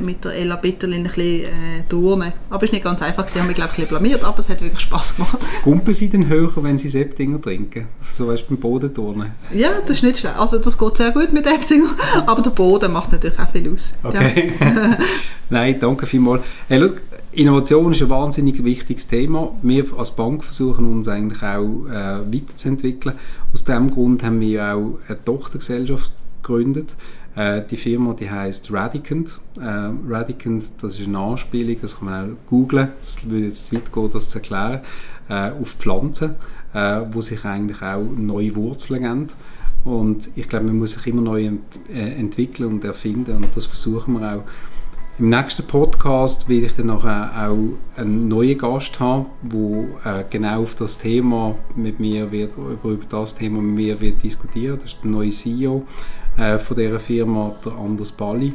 mit 0.00 0.24
der 0.24 0.32
Ella 0.34 0.56
Bitterlin 0.56 1.00
ein 1.00 1.04
bisschen 1.04 1.44
äh, 1.44 1.82
turnen. 1.88 2.32
Aber 2.48 2.64
es 2.64 2.70
war 2.70 2.74
nicht 2.76 2.84
ganz 2.84 3.02
einfach, 3.02 3.28
sie 3.28 3.40
haben 3.40 3.48
mich 3.48 3.56
glaube 3.56 3.72
ich 3.72 3.78
ein 3.78 3.86
bisschen 3.86 3.98
blamiert, 3.98 4.24
aber 4.24 4.38
es 4.38 4.48
hat 4.48 4.62
wirklich 4.62 4.80
Spass 4.80 5.16
gemacht. 5.16 5.38
Kumpen 5.64 5.92
Sie 5.92 6.08
denn 6.08 6.28
höher, 6.28 6.52
wenn 6.56 6.78
Sie 6.78 6.88
Septinger 6.88 7.40
trinken? 7.40 7.88
So 8.10 8.28
weißt 8.28 8.44
du 8.44 8.54
beim 8.54 8.58
Bodenturnen? 8.58 9.32
Ja, 9.52 9.70
das 9.80 9.96
ist 9.96 10.02
nicht 10.04 10.18
schwer. 10.20 10.40
Also 10.40 10.58
das 10.58 10.78
geht 10.78 10.96
sehr 10.96 11.10
gut 11.10 11.32
mit 11.32 11.44
Septinger, 11.44 11.90
aber 12.24 12.40
der 12.40 12.50
Boden 12.50 12.92
macht 12.92 13.12
natürlich 13.12 13.38
auch 13.38 13.50
viel 13.50 13.70
aus. 13.70 13.94
Okay. 14.02 14.54
Nein, 15.50 15.76
danke 15.78 16.06
vielmals. 16.06 16.42
Hey, 16.68 16.78
look, 16.78 17.02
Innovation 17.36 17.92
ist 17.92 18.00
ein 18.00 18.08
wahnsinnig 18.08 18.64
wichtiges 18.64 19.08
Thema. 19.08 19.52
Wir 19.60 19.84
als 19.98 20.16
Bank 20.16 20.42
versuchen 20.42 20.86
uns 20.86 21.06
eigentlich 21.06 21.42
auch 21.42 21.86
äh, 21.86 22.32
weiterzuentwickeln. 22.32 23.14
Aus 23.52 23.62
diesem 23.62 23.90
Grund 23.90 24.22
haben 24.22 24.40
wir 24.40 24.64
auch 24.74 24.98
eine 25.06 25.22
Tochtergesellschaft 25.22 26.12
gegründet. 26.40 26.94
Äh, 27.34 27.60
die 27.70 27.76
Firma 27.76 28.14
die 28.14 28.30
heißt 28.30 28.72
Radicant. 28.72 29.38
Äh, 29.60 29.90
Radicant, 30.08 30.64
das 30.80 30.98
ist 30.98 31.08
eine 31.08 31.18
Anspielung, 31.18 31.76
das 31.82 31.98
kann 31.98 32.08
man 32.08 32.32
auch 32.32 32.48
googlen. 32.48 32.88
Das 33.00 33.28
würde 33.28 33.44
jetzt 33.44 33.66
zu 33.66 33.76
weit 33.76 33.92
gehen, 33.92 34.10
das 34.14 34.30
zu 34.30 34.38
erklären. 34.38 34.80
Äh, 35.28 35.50
auf 35.60 35.72
Pflanzen, 35.72 36.36
äh, 36.72 37.02
wo 37.10 37.20
sich 37.20 37.44
eigentlich 37.44 37.82
auch 37.82 38.02
neue 38.16 38.56
Wurzeln 38.56 39.02
geben. 39.02 39.26
Und 39.84 40.30
ich 40.36 40.48
glaube, 40.48 40.64
man 40.64 40.78
muss 40.78 40.92
sich 40.92 41.06
immer 41.06 41.20
neu 41.20 41.44
ent 41.44 41.60
äh, 41.92 42.18
entwickeln 42.18 42.70
und 42.70 42.84
erfinden 42.84 43.36
und 43.36 43.54
das 43.54 43.66
versuchen 43.66 44.14
wir 44.14 44.38
auch 44.38 44.44
im 45.18 45.30
nächsten 45.30 45.66
Podcast 45.66 46.46
werde 46.48 46.66
ich 46.66 46.76
dann 46.76 46.90
auch 46.90 47.04
einen 47.04 48.28
neuen 48.28 48.58
Gast 48.58 49.00
haben, 49.00 49.26
der 49.42 50.20
äh, 50.20 50.24
genau 50.28 50.62
auf 50.62 50.74
das 50.74 50.98
Thema 50.98 51.54
mit 51.74 51.98
mir 52.00 52.30
wird, 52.30 52.52
über, 52.56 52.96
das 53.08 53.34
Thema 53.34 53.62
mit 53.62 53.76
mir 53.76 54.00
wird 54.00 54.22
diskutieren. 54.22 54.78
Das 54.78 54.92
ist 54.92 55.02
der 55.02 55.10
neue 55.10 55.30
CEO 55.30 55.86
äh, 56.36 56.58
von 56.58 56.76
dieser 56.76 56.98
Firma, 56.98 57.54
der 57.64 57.72
Anders 57.72 58.12
Balli, 58.12 58.52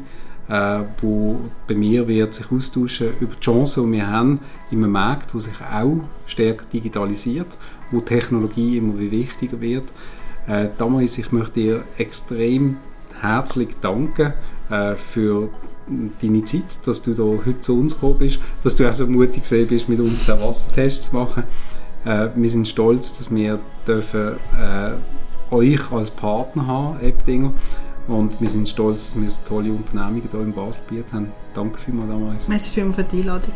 äh, 0.50 0.80
wo 1.02 1.39
bei 1.67 1.74
mir 1.74 2.08
wird 2.08 2.36
sich 2.36 2.52
austauschen 2.52 3.08
über 3.19 3.34
die 3.34 3.39
Chancen, 3.39 3.91
die 3.91 3.97
wir 3.97 4.08
haben 4.08 4.39
in 4.69 4.84
einem 4.84 4.91
Markt, 4.91 5.34
wo 5.34 5.39
sich 5.39 5.56
auch 5.74 6.04
stärker 6.28 6.65
digitalisiert, 6.71 7.58
wo 7.89 8.02
Technologie 8.02 8.78
immer 8.78 9.00
wichtiger 9.00 9.60
wird. 9.60 9.86
Äh, 10.47 10.67
damals, 10.78 11.17
ich 11.17 11.32
möchte 11.32 11.60
dir 11.60 11.84
extrem 11.97 12.78
herzlich 13.19 13.69
danken 13.82 14.34
äh, 14.69 14.95
für 14.95 15.50
deine 16.22 16.44
Zeit, 16.44 16.63
dass 16.86 17.02
du 17.02 17.13
da 17.13 17.24
heute 17.24 17.62
zu 17.62 17.80
uns 17.80 17.94
gekommen 17.94 18.20
bist, 18.20 18.39
dass 18.63 18.76
du 18.76 18.88
auch 18.88 18.94
so 18.94 19.08
mutig 19.08 19.44
gewesen 19.44 19.67
bist, 19.67 19.89
mit 19.89 20.00
uns 20.00 20.26
den 20.26 20.39
Wassertest 20.39 21.06
zu 21.06 21.15
machen. 21.15 21.44
Äh, 22.06 22.30
wir 22.36 22.50
sind 22.50 22.67
stolz, 22.67 23.17
dass 23.17 23.34
wir 23.34 23.60
dürfen, 23.88 24.38
äh, 24.58 25.54
euch 25.54 25.91
als 25.91 26.12
Partner 26.12 26.65
haben, 26.67 27.02
Ebdinger. 27.02 27.54
Und 28.08 28.39
wir 28.41 28.50
sind 28.50 28.67
stolz, 28.67 29.13
dass 29.13 29.22
wir 29.22 29.30
so 29.30 29.39
tolle 29.48 29.72
Unternehmungen 29.72 30.28
hier 30.30 30.41
in 30.41 30.54
Baselbiet 30.54 31.06
haben. 31.13 31.32
Danke 31.54 31.80
vielmals 31.80 32.10
damals. 32.10 32.48
Merci 32.48 32.72
vielmals 32.72 32.96
für 32.96 33.04
die 33.04 33.22
Einladung. 33.22 33.54